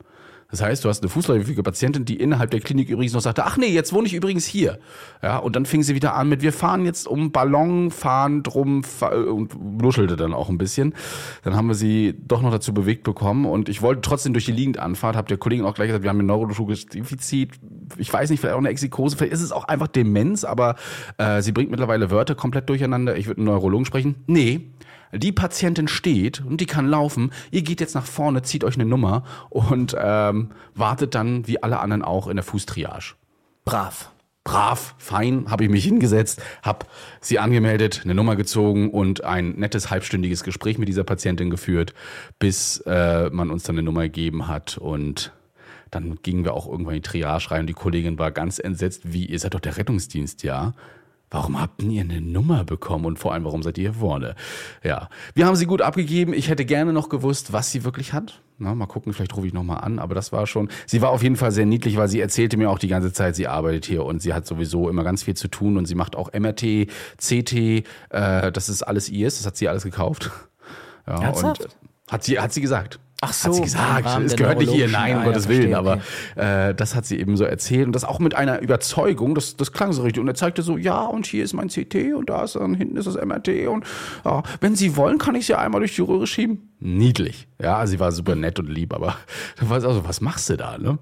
[0.50, 3.56] Das heißt, du hast eine fußläufige Patientin, die innerhalb der Klinik übrigens noch sagte, ach
[3.56, 4.78] nee, jetzt wohne ich übrigens hier.
[5.22, 8.84] Ja, und dann fing sie wieder an mit, wir fahren jetzt um Ballon, fahren drum
[8.84, 10.94] fa und nuschelte dann auch ein bisschen.
[11.42, 14.52] Dann haben wir sie doch noch dazu bewegt bekommen und ich wollte trotzdem durch die
[14.52, 17.50] Liegendanfahrt, habe der Kollegin auch gleich gesagt, wir haben ein neurologisches Defizit.
[17.96, 20.76] Ich weiß nicht, vielleicht auch eine Exikose, vielleicht ist es auch einfach Demenz, aber
[21.18, 23.16] äh, sie bringt mittlerweile Wörter komplett durcheinander.
[23.16, 24.16] Ich würde einen Neurologen sprechen.
[24.26, 24.70] Nee,
[25.12, 27.32] die Patientin steht und die kann laufen.
[27.50, 31.80] Ihr geht jetzt nach vorne, zieht euch eine Nummer und ähm, wartet dann wie alle
[31.80, 33.14] anderen auch in der Fußtriage.
[33.64, 34.10] Brav.
[34.44, 36.86] Brav, fein, habe ich mich hingesetzt, habe
[37.20, 41.94] sie angemeldet, eine Nummer gezogen und ein nettes halbstündiges Gespräch mit dieser Patientin geführt,
[42.38, 45.32] bis äh, man uns dann eine Nummer gegeben hat und
[45.90, 49.12] dann gingen wir auch irgendwann in die Triage rein und die Kollegin war ganz entsetzt,
[49.12, 50.74] wie, ihr seid doch der Rettungsdienst, ja?
[51.30, 54.36] Warum habt ihr eine Nummer bekommen und vor allem, warum seid ihr hier vorne?
[54.84, 56.32] Ja, wir haben sie gut abgegeben.
[56.32, 58.40] Ich hätte gerne noch gewusst, was sie wirklich hat.
[58.58, 61.22] Na, mal gucken, vielleicht rufe ich nochmal an, aber das war schon, sie war auf
[61.22, 64.04] jeden Fall sehr niedlich, weil sie erzählte mir auch die ganze Zeit, sie arbeitet hier
[64.04, 67.52] und sie hat sowieso immer ganz viel zu tun und sie macht auch MRT, CT,
[67.52, 67.82] äh,
[68.52, 70.30] das ist alles ihrs, das hat sie alles gekauft.
[71.06, 71.64] Ja, Ernsthaft?
[71.64, 71.76] und
[72.12, 72.98] hat sie, hat sie gesagt.
[73.22, 74.06] Ach so, hat sie gesagt.
[74.24, 75.78] Es gehört nicht ihr, nein, um Ah, ja, Gottes Willen, verstehe,
[76.36, 79.56] aber äh, das hat sie eben so erzählt und das auch mit einer Überzeugung, das,
[79.56, 80.20] das klang so richtig.
[80.20, 82.96] Und er zeigte so, ja, und hier ist mein CT und da ist dann hinten
[82.96, 83.84] ist das MRT und
[84.24, 86.70] ja, wenn Sie wollen, kann ich Sie einmal durch die Röhre schieben.
[86.78, 87.48] Niedlich.
[87.60, 89.16] Ja, sie war super nett und lieb, aber
[89.70, 90.98] also, was machst du da, ne?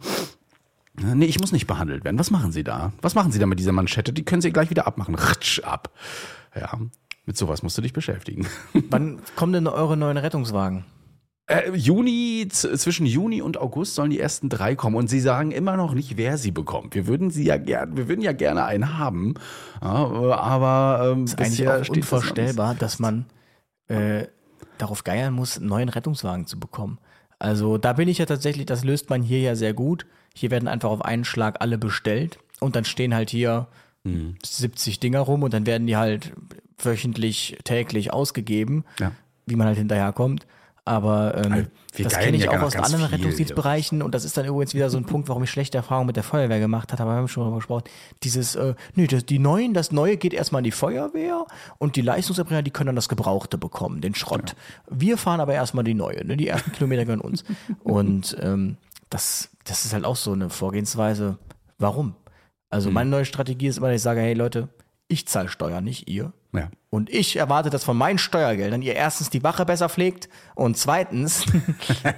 [0.97, 2.21] Nee, ich muss nicht behandelt werden.
[2.21, 2.93] Was machen Sie da?
[3.03, 4.13] Was machen Sie da mit dieser Manschette?
[4.13, 5.17] Die können Sie gleich wieder abmachen.
[5.17, 5.91] Ritsch ab.
[6.55, 6.79] Ja,
[7.27, 8.47] mit sowas musst du dich beschäftigen.
[8.91, 10.85] Wann kommen denn eure neuen Rettungswagen?
[11.47, 15.77] Äh, Juni, zwischen Juni und August sollen die ersten drei kommen und sie sagen immer
[15.77, 16.95] noch nicht, wer sie bekommt.
[16.95, 19.35] Wir würden sie ja gerne, wir würden ja gerne einen haben,
[19.83, 23.27] ja, aber ähm, ist eigentlich auch unvorstellbar, dass man
[23.89, 24.27] äh,
[24.79, 26.99] darauf geiern muss, einen neuen Rettungswagen zu bekommen.
[27.39, 30.07] Also da bin ich ja tatsächlich, das löst man hier ja sehr gut.
[30.35, 33.69] Hier werden einfach auf einen Schlag alle bestellt und dann stehen halt hier
[34.07, 34.35] Mhm.
[34.45, 36.35] 70 Dinger rum und dann werden die halt
[36.79, 39.13] wöchentlich, täglich ausgegeben, Ja.
[39.47, 40.47] wie man halt hinterherkommt.
[40.87, 43.05] Aber ähm, das kenne ich ja auch aus anderen.
[43.07, 46.17] Rettungsdienstbereichen und das ist dann übrigens wieder so ein Punkt, warum ich schlechte Erfahrungen mit
[46.17, 47.85] der Feuerwehr gemacht habe, aber wir haben schon darüber gesprochen.
[48.23, 51.47] Dieses, äh, nee, das, die neuen, das Neue geht erstmal an die Feuerwehr
[51.79, 54.57] und die Leistungserbringer, die können dann das Gebrauchte bekommen, den Schrott.
[54.91, 56.37] Wir fahren aber erstmal die Neue, ne?
[56.37, 57.45] die ersten Kilometer gehören uns.
[57.83, 58.77] Und ähm,
[59.09, 61.39] das, das ist halt auch so eine Vorgehensweise.
[61.79, 62.15] Warum?
[62.69, 62.95] Also Hm.
[62.95, 64.69] meine neue Strategie ist immer, dass ich sage, hey Leute,
[65.09, 66.33] ich zahle Steuern, nicht ihr.
[66.53, 66.71] Ja.
[66.91, 71.47] Und ich erwarte, dass von meinen Steuergeldern ihr erstens die Wache besser pflegt und zweitens,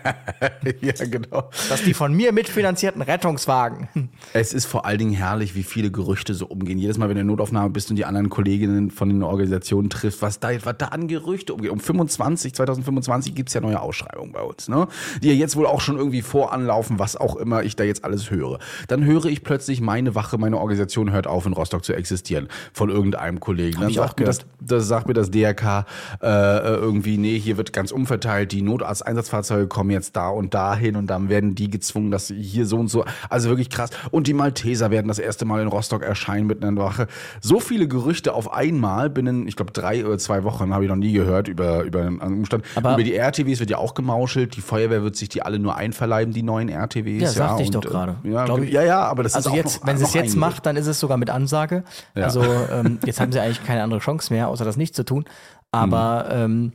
[0.83, 1.49] ja, genau.
[1.71, 3.89] dass die von mir mitfinanzierten Rettungswagen.
[4.35, 6.79] Es ist vor allen Dingen herrlich, wie viele Gerüchte so umgehen.
[6.79, 9.89] Jedes Mal, wenn du in der Notaufnahme bist und die anderen Kolleginnen von den Organisationen
[9.89, 11.71] triffst, was da, was da an Gerüchte umgeht.
[11.71, 14.87] Um 25, 2025 gibt's ja neue Ausschreibungen bei uns, ne?
[15.23, 18.31] Die ja jetzt wohl auch schon irgendwie voranlaufen, was auch immer ich da jetzt alles
[18.31, 18.59] höre.
[18.89, 22.49] Dann höre ich plötzlich, meine Wache, meine Organisation hört auf, in Rostock zu existieren.
[22.75, 23.81] Von irgendeinem Kollegen.
[23.81, 25.87] Dann ich auch sagt mir das, das sagt mir das DRK
[26.21, 26.27] äh,
[26.75, 31.07] irgendwie, nee, hier wird ganz umverteilt, die Notarzteinsatzfahrzeuge kommen jetzt da und da hin und
[31.09, 33.05] dann werden die gezwungen, dass hier so und so.
[33.29, 33.91] Also wirklich krass.
[34.11, 37.07] Und die Malteser werden das erste Mal in Rostock erscheinen mit einer Wache.
[37.41, 40.97] So viele Gerüchte auf einmal binnen, ich glaube, drei oder zwei Wochen habe ich noch
[40.97, 42.65] nie gehört über, über einen Umstand.
[42.75, 44.57] Aber- über die RTWs wird ja auch gemauschelt.
[44.57, 47.23] Die Feuerwehr wird sich die alle nur einverleiben, die neuen RTWs.
[47.23, 48.17] Ja, sagte ich und, doch äh, gerade.
[48.25, 50.15] Ja, Glaub ich- ja, ja, aber das Also ist auch jetzt, noch, wenn sie es
[50.15, 51.85] jetzt macht, dann ist es sogar mit Ansage.
[52.15, 52.25] Ja.
[52.25, 55.25] Also ähm, jetzt haben sie eigentlich keine andere Chance mehr, außer das nicht zu tun.
[55.73, 56.45] Aber Hm.
[56.45, 56.73] ähm,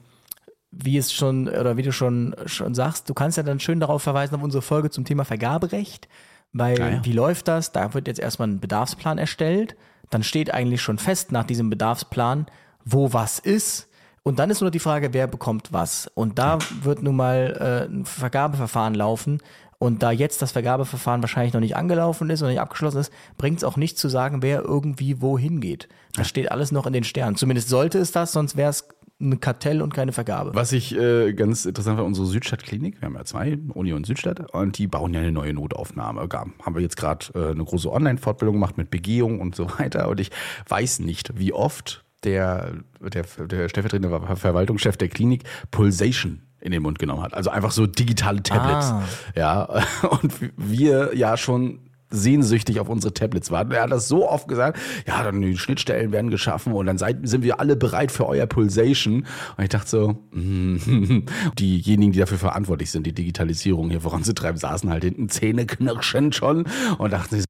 [0.72, 4.02] wie es schon, oder wie du schon, schon sagst, du kannst ja dann schön darauf
[4.02, 6.08] verweisen auf unsere Folge zum Thema Vergaberecht.
[6.54, 7.06] Weil Ja, ja.
[7.06, 7.72] wie läuft das?
[7.72, 9.76] Da wird jetzt erstmal ein Bedarfsplan erstellt.
[10.10, 12.48] Dann steht eigentlich schon fest nach diesem Bedarfsplan,
[12.86, 13.88] wo was ist.
[14.24, 16.10] Und dann ist nur die Frage, wer bekommt was.
[16.14, 19.40] Und da wird nun mal äh, ein Vergabeverfahren laufen.
[19.80, 23.58] Und da jetzt das Vergabeverfahren wahrscheinlich noch nicht angelaufen ist und nicht abgeschlossen ist, bringt
[23.58, 25.90] es auch nicht zu sagen, wer irgendwie wohin geht.
[26.14, 27.36] Das steht alles noch in den Sternen.
[27.36, 28.88] Zumindest sollte es das, sonst wäre es
[29.22, 30.52] ein Kartell und keine Vergabe.
[30.54, 34.52] Was ich äh, ganz interessant war, unsere Südstadtklinik, wir haben ja zwei, Uni und Südstadt,
[34.54, 36.22] und die bauen ja eine neue Notaufnahme.
[36.32, 40.10] Haben wir jetzt gerade äh, eine große Online-Fortbildung gemacht mit Begehung und so weiter.
[40.10, 40.32] Und ich
[40.68, 46.84] weiß nicht, wie oft der, der, der stellvertretende Ver- Verwaltungschef der Klinik Pulsation in den
[46.84, 47.34] Mund genommen hat.
[47.34, 48.92] Also einfach so digitale Tablets.
[48.92, 49.04] Ah.
[49.36, 49.64] Ja,
[50.22, 51.80] und wir ja schon
[52.12, 53.72] sehnsüchtig auf unsere Tablets warten.
[53.72, 57.28] Er hat das so oft gesagt, ja, dann die Schnittstellen werden geschaffen und dann seid,
[57.28, 59.26] sind wir alle bereit für euer Pulsation.
[59.58, 61.26] Und ich dachte so, mm,
[61.60, 66.66] diejenigen, die dafür verantwortlich sind, die Digitalisierung hier voranzutreiben, saßen halt hinten zähneknirschend schon
[66.98, 67.46] und dachten sich,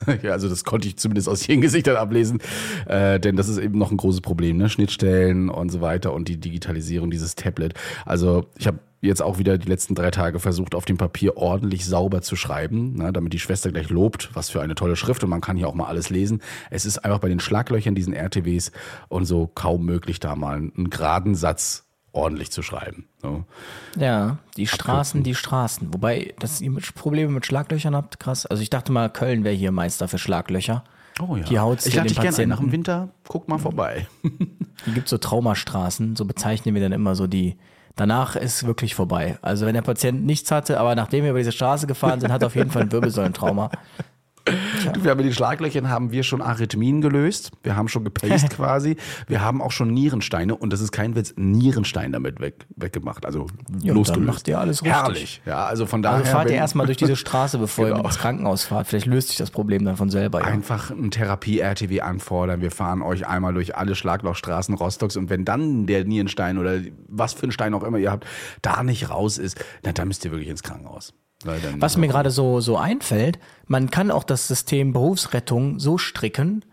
[0.22, 2.40] ja, also das konnte ich zumindest aus ihren Gesichtern ablesen,
[2.86, 4.68] äh, denn das ist eben noch ein großes Problem, ne?
[4.68, 7.74] Schnittstellen und so weiter und die Digitalisierung dieses Tablet.
[8.04, 11.86] Also ich habe jetzt auch wieder die letzten drei Tage versucht, auf dem Papier ordentlich
[11.86, 13.12] sauber zu schreiben, ne?
[13.12, 15.74] damit die Schwester gleich lobt, was für eine tolle Schrift und man kann hier auch
[15.74, 16.42] mal alles lesen.
[16.70, 18.72] Es ist einfach bei den Schlaglöchern diesen RTWs
[19.08, 21.85] und so kaum möglich, da mal einen geraden Satz
[22.16, 23.06] ordentlich zu schreiben.
[23.20, 23.44] So.
[23.96, 25.92] Ja, die Straßen, die Straßen.
[25.92, 28.46] Wobei, dass ihr mit Probleme mit Schlaglöchern habt, krass.
[28.46, 30.84] Also ich dachte mal, Köln wäre hier Meister für Schlaglöcher.
[31.20, 31.44] Oh ja.
[31.46, 32.48] Hier haut's ich lade den dich gerne ein.
[32.48, 32.72] Nach dem.
[32.72, 34.06] Winter, guck mal vorbei.
[34.84, 37.56] Hier gibt so Traumastraßen, so bezeichnen wir dann immer so die.
[37.94, 39.38] Danach ist wirklich vorbei.
[39.40, 42.42] Also wenn der Patient nichts hatte, aber nachdem wir über diese Straße gefahren sind, hat
[42.42, 43.70] er auf jeden Fall ein Wirbelsäulentrauma.
[44.92, 47.50] Du, wir haben mit den Schlaglöchern haben wir schon Arrhythmien gelöst.
[47.64, 48.96] Wir haben schon gepaced quasi.
[49.26, 53.26] Wir haben auch schon Nierensteine und das ist kein Witz, Nierenstein damit weg, weggemacht.
[53.26, 53.48] Also
[53.82, 54.26] Ja, losgelöst.
[54.26, 54.92] macht ihr alles richtig.
[54.96, 55.42] Herrlich.
[55.46, 56.18] Ja, also von daher.
[56.20, 58.06] Also fahrt ihr erstmal durch diese Straße, bevor ihr Genau.
[58.06, 58.86] ins Krankenhaus fahrt.
[58.86, 60.40] Vielleicht löst sich das Problem dann von selber.
[60.40, 60.46] Ja.
[60.46, 62.60] Einfach ein Therapie-RTW anfordern.
[62.60, 66.78] Wir fahren euch einmal durch alle Schlaglochstraßen Rostocks und wenn dann der Nierenstein oder
[67.08, 68.26] was für ein Stein auch immer ihr habt,
[68.62, 71.12] da nicht raus ist, na, dann müsst ihr wirklich ins Krankenhaus.
[71.46, 75.98] Weil dann- Was mir gerade so, so einfällt, man kann auch das System Berufsrettung so
[75.98, 76.64] stricken,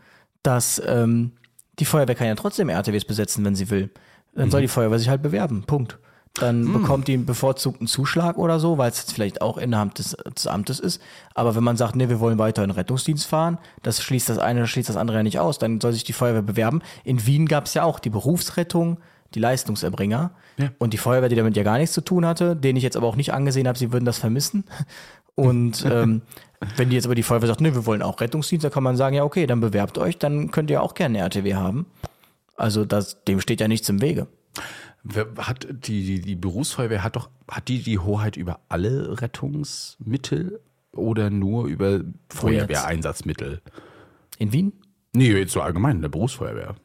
[0.42, 1.32] dass ähm,
[1.80, 3.90] die Feuerwehr kann ja trotzdem RTWs besetzen, wenn sie will.
[4.36, 4.52] Dann Mhm.
[4.52, 5.64] soll die Feuerwehr sich halt bewerben.
[5.66, 6.00] Punkt.
[6.36, 6.74] Dann Hm.
[6.74, 10.48] bekommt die einen bevorzugten Zuschlag oder so, weil es jetzt vielleicht auch innerhalb des, des
[10.48, 11.00] Amtes ist.
[11.36, 14.40] Aber wenn man sagt, nee, wir wollen weiter in den Rettungsdienst fahren, das schließt das
[14.40, 16.82] eine, das schließt das andere ja nicht aus, dann soll sich die Feuerwehr bewerben.
[17.04, 18.98] In Wien gab es ja auch die Berufsrettung,
[19.36, 20.32] die Leistungserbringer
[20.78, 23.08] und die Feuerwehr, die damit ja gar nichts zu tun hatte, denen ich jetzt aber
[23.08, 24.66] auch nicht angesehen habe, sie würden das vermissen.
[25.36, 26.22] Und ähm,
[26.78, 28.96] wenn die jetzt aber die Feuerwehr sagt, nee, wir wollen auch Rettungsdienst, dann kann man
[28.96, 31.88] sagen, ja, okay, dann bewerbt euch, dann könnt ihr auch gerne eine RTW haben.
[32.56, 34.28] Also das, dem steht ja nichts im Wege.
[35.38, 40.60] Hat die, die, die Berufsfeuerwehr hat doch, hat die die Hoheit über alle Rettungsmittel
[40.92, 43.62] oder nur über Feuerwehreinsatzmittel?
[44.38, 44.74] In Wien?
[45.14, 46.76] Nee, jetzt so allgemein, in der Berufsfeuerwehr.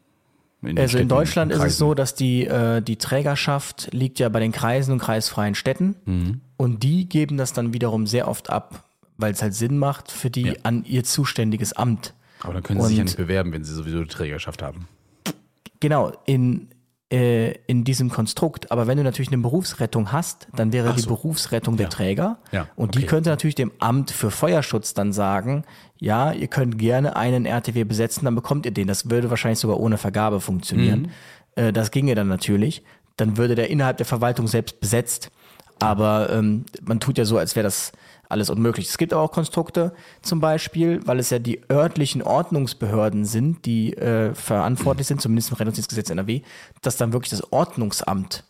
[0.60, 4.28] In Also in Städten, Deutschland ist es so, dass die, äh, die Trägerschaft liegt ja
[4.28, 6.40] bei den Kreisen und kreisfreien Städten Mhm.
[6.56, 8.84] und die geben das dann wiederum sehr oft ab,
[9.16, 10.52] weil es halt Sinn macht für die Ja.
[10.64, 12.12] an ihr zuständiges Amt.
[12.40, 14.88] Aber dann können sie sich ja Und- nicht bewerben, wenn sie sowieso die Trägerschaft haben.
[15.80, 16.68] Genau, in,
[17.12, 18.70] äh, in diesem Konstrukt.
[18.72, 21.08] Aber wenn du natürlich eine Berufsrettung hast, dann wäre die so.
[21.08, 22.38] Berufsrettung der Träger.
[22.50, 23.06] Ja, Und die okay.
[23.06, 25.64] könnte natürlich dem Amt für Feuerschutz dann sagen,
[25.98, 28.86] ja, ihr könnt gerne einen RTW besetzen, dann bekommt ihr den.
[28.86, 31.12] Das würde wahrscheinlich sogar ohne Vergabe funktionieren.
[31.56, 31.64] Mhm.
[31.64, 32.84] Äh, das ginge dann natürlich.
[33.16, 35.30] Dann würde der innerhalb der Verwaltung selbst besetzt.
[35.80, 37.92] Aber ähm, man tut ja so, als wäre das
[38.28, 38.88] alles unmöglich.
[38.88, 39.92] Es gibt aber auch Konstrukte
[40.22, 45.56] zum Beispiel, weil es ja die örtlichen Ordnungsbehörden sind, die äh, verantwortlich sind, zumindest im
[45.56, 46.42] Rettungsdienstgesetz NRW,
[46.82, 48.44] dass dann wirklich das Ordnungsamt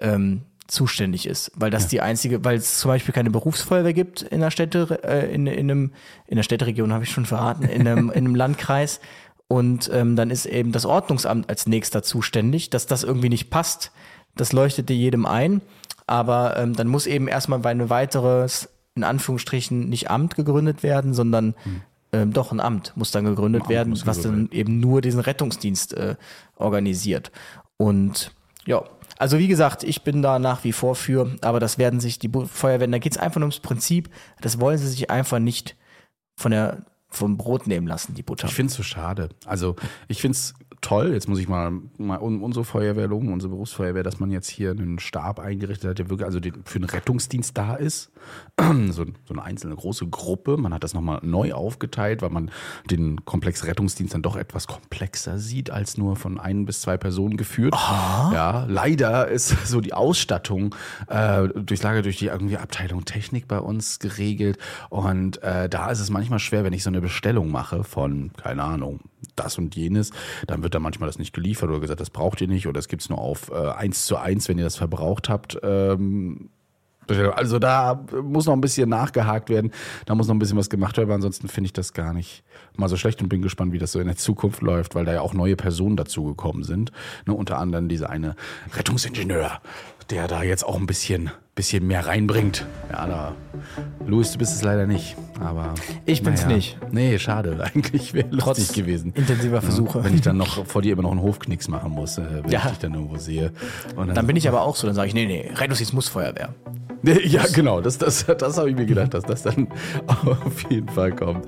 [0.00, 1.88] ähm, zuständig ist, weil das ja.
[1.88, 5.70] die einzige, weil es zum Beispiel keine Berufsfeuerwehr gibt in der Städte, äh, in, in
[5.70, 5.92] einem,
[6.26, 9.00] in der Städteregion habe ich schon verraten, in einem, in einem Landkreis.
[9.48, 13.92] Und ähm, dann ist eben das Ordnungsamt als nächster zuständig, dass das irgendwie nicht passt.
[14.36, 15.62] Das leuchtete jedem ein.
[16.06, 21.14] Aber ähm, dann muss eben erstmal bei ein weiteres, in Anführungsstrichen, nicht Amt gegründet werden,
[21.14, 21.80] sondern hm.
[22.12, 25.94] ähm, doch ein Amt muss dann gegründet Amt werden, was dann eben nur diesen Rettungsdienst
[25.94, 26.16] äh,
[26.56, 27.32] organisiert.
[27.78, 28.32] Und
[28.66, 28.82] ja,
[29.18, 32.30] also wie gesagt, ich bin da nach wie vor für, aber das werden sich die
[32.30, 34.10] Feuerwehren, da geht es einfach nur ums Prinzip,
[34.40, 35.76] das wollen sie sich einfach nicht
[36.36, 38.46] von der vom Brot nehmen lassen, die Butter.
[38.48, 39.30] Ich finde es so schade.
[39.46, 39.76] Also
[40.08, 41.12] ich finde es toll.
[41.12, 44.98] Jetzt muss ich mal, mal unsere Feuerwehr loben, unsere Berufsfeuerwehr, dass man jetzt hier einen
[44.98, 48.10] Stab eingerichtet hat, der wirklich also für einen Rettungsdienst da ist.
[48.88, 50.56] So, so eine einzelne große Gruppe.
[50.56, 52.50] Man hat das nochmal neu aufgeteilt, weil man
[52.90, 57.36] den Komplex Rettungsdienst dann doch etwas komplexer sieht, als nur von ein bis zwei Personen
[57.36, 57.74] geführt.
[57.74, 58.32] Oh.
[58.32, 60.74] Ja, leider ist so die Ausstattung
[61.08, 64.58] äh, durchs Lager durch die irgendwie Abteilung Technik bei uns geregelt.
[64.90, 68.62] Und äh, da ist es manchmal schwer, wenn ich so eine Bestellung mache von, keine
[68.62, 69.00] Ahnung,
[69.36, 70.10] das und jenes,
[70.46, 72.88] dann wird da manchmal das nicht geliefert oder gesagt, das braucht ihr nicht oder es
[72.88, 75.58] gibt es nur auf äh, 1 zu 1, wenn ihr das verbraucht habt.
[75.62, 76.50] Ähm,
[77.08, 79.72] also da muss noch ein bisschen nachgehakt werden,
[80.04, 82.44] da muss noch ein bisschen was gemacht werden, ansonsten finde ich das gar nicht
[82.78, 85.12] mal so schlecht und bin gespannt, wie das so in der Zukunft läuft, weil da
[85.12, 86.92] ja auch neue Personen dazugekommen sind.
[87.26, 88.36] Ne, unter anderem dieser eine
[88.74, 89.60] Rettungsingenieur,
[90.10, 92.64] der da jetzt auch ein bisschen bisschen mehr reinbringt.
[92.88, 93.34] Ja, da.
[94.06, 95.16] Louis, du bist es leider nicht.
[95.40, 95.74] Aber.
[96.06, 96.54] Ich bin's naja.
[96.54, 96.78] nicht.
[96.92, 97.58] Nee, schade.
[97.64, 99.12] Eigentlich wäre lustig gewesen.
[99.16, 99.98] Intensiver Versuche.
[99.98, 102.50] Ja, wenn ich dann noch vor dir immer noch einen Hofknicks machen muss, äh, wenn
[102.52, 102.60] ja.
[102.60, 103.50] ich dich dann irgendwo sehe.
[103.96, 106.54] Dann, dann, bin ich aber auch so, dann sage ich, nee, nee, Rettungsdienst muss Feuerwehr.
[107.28, 109.68] Ja, genau, das, das, das habe ich mir gedacht, dass das dann
[110.06, 111.46] auf jeden Fall kommt.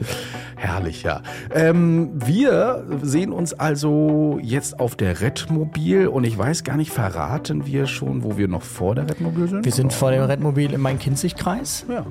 [0.56, 1.22] Herrlich, ja.
[1.54, 7.66] Ähm, wir sehen uns also jetzt auf der Redmobil und ich weiß gar nicht, verraten
[7.66, 9.64] wir schon, wo wir noch vor der Redmobil sind?
[9.64, 11.86] Wir sind vor dem Redmobil im Main-Kinzig-Kreis.
[11.88, 12.04] Ja.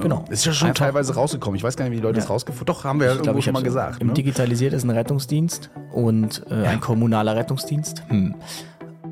[0.00, 0.24] Genau.
[0.28, 0.86] Ist ja schon Einfach.
[0.86, 1.56] teilweise rausgekommen.
[1.56, 2.22] Ich weiß gar nicht, wie die Leute ja.
[2.22, 4.00] das rausgefunden Doch, haben wir ja irgendwo glaub, schon mal gesagt.
[4.00, 4.14] Im ne?
[4.14, 6.70] Digitalisiert ist ein Rettungsdienst und äh, ja.
[6.70, 8.02] ein kommunaler Rettungsdienst.
[8.08, 8.34] Hm.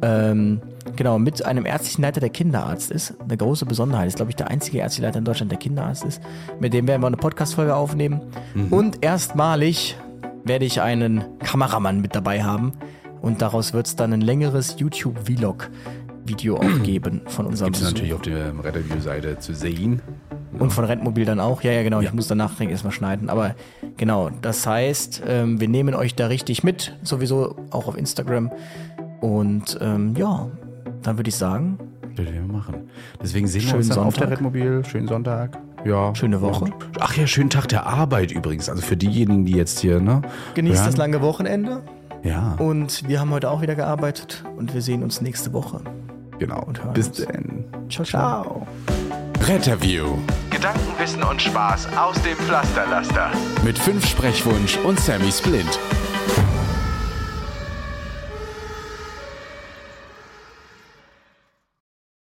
[0.03, 0.61] Ähm,
[0.97, 3.15] genau, mit einem ärztlichen Leiter, der Kinderarzt ist.
[3.21, 4.09] Eine große Besonderheit.
[4.09, 6.21] Ist, glaube ich, der einzige ärztliche Leiter in Deutschland, der Kinderarzt ist.
[6.61, 8.21] Mit dem werden wir eine Podcast-Folge aufnehmen.
[8.55, 8.73] Mhm.
[8.73, 9.97] Und erstmalig
[10.45, 12.73] werde ich einen Kameramann mit dabei haben.
[13.21, 15.71] Und daraus wird es dann ein längeres YouTube-Vlog
[16.25, 20.03] Video auch geben von unserem Gibt es natürlich auf der Retterview-Seite zu sehen.
[20.59, 21.63] Und von Rentmobil dann auch.
[21.63, 22.01] Ja, ja, genau.
[22.01, 22.09] Ja.
[22.09, 23.31] Ich muss danach erstmal schneiden.
[23.31, 23.55] Aber
[23.97, 26.95] genau, das heißt, ähm, wir nehmen euch da richtig mit.
[27.03, 28.51] Sowieso auch auf Instagram.
[29.23, 30.49] Und ähm, ja,
[31.03, 31.79] dann würde ich sagen.
[32.17, 32.91] Würde wir machen.
[33.23, 34.85] Deswegen sehen wir uns dann auf der Redmobil.
[34.85, 35.59] Schönen Sonntag.
[35.85, 36.15] Ja.
[36.15, 36.65] Schöne Woche.
[36.65, 38.69] Und, ach ja, schönen Tag der Arbeit übrigens.
[38.69, 40.23] Also für diejenigen, die jetzt hier, ne?
[40.55, 40.87] Genießt hören.
[40.87, 41.83] das lange Wochenende.
[42.23, 42.57] Ja.
[42.59, 45.81] Und wir haben heute auch wieder gearbeitet und wir sehen uns nächste Woche.
[46.39, 46.67] Genau.
[46.93, 47.65] Bis dann.
[47.89, 48.67] Ciao, ciao.
[49.41, 50.19] Retterview.
[50.51, 53.31] Gedanken, Wissen und Spaß aus dem Pflasterlaster.
[53.65, 55.79] Mit fünf Sprechwunsch und Sammy Splint.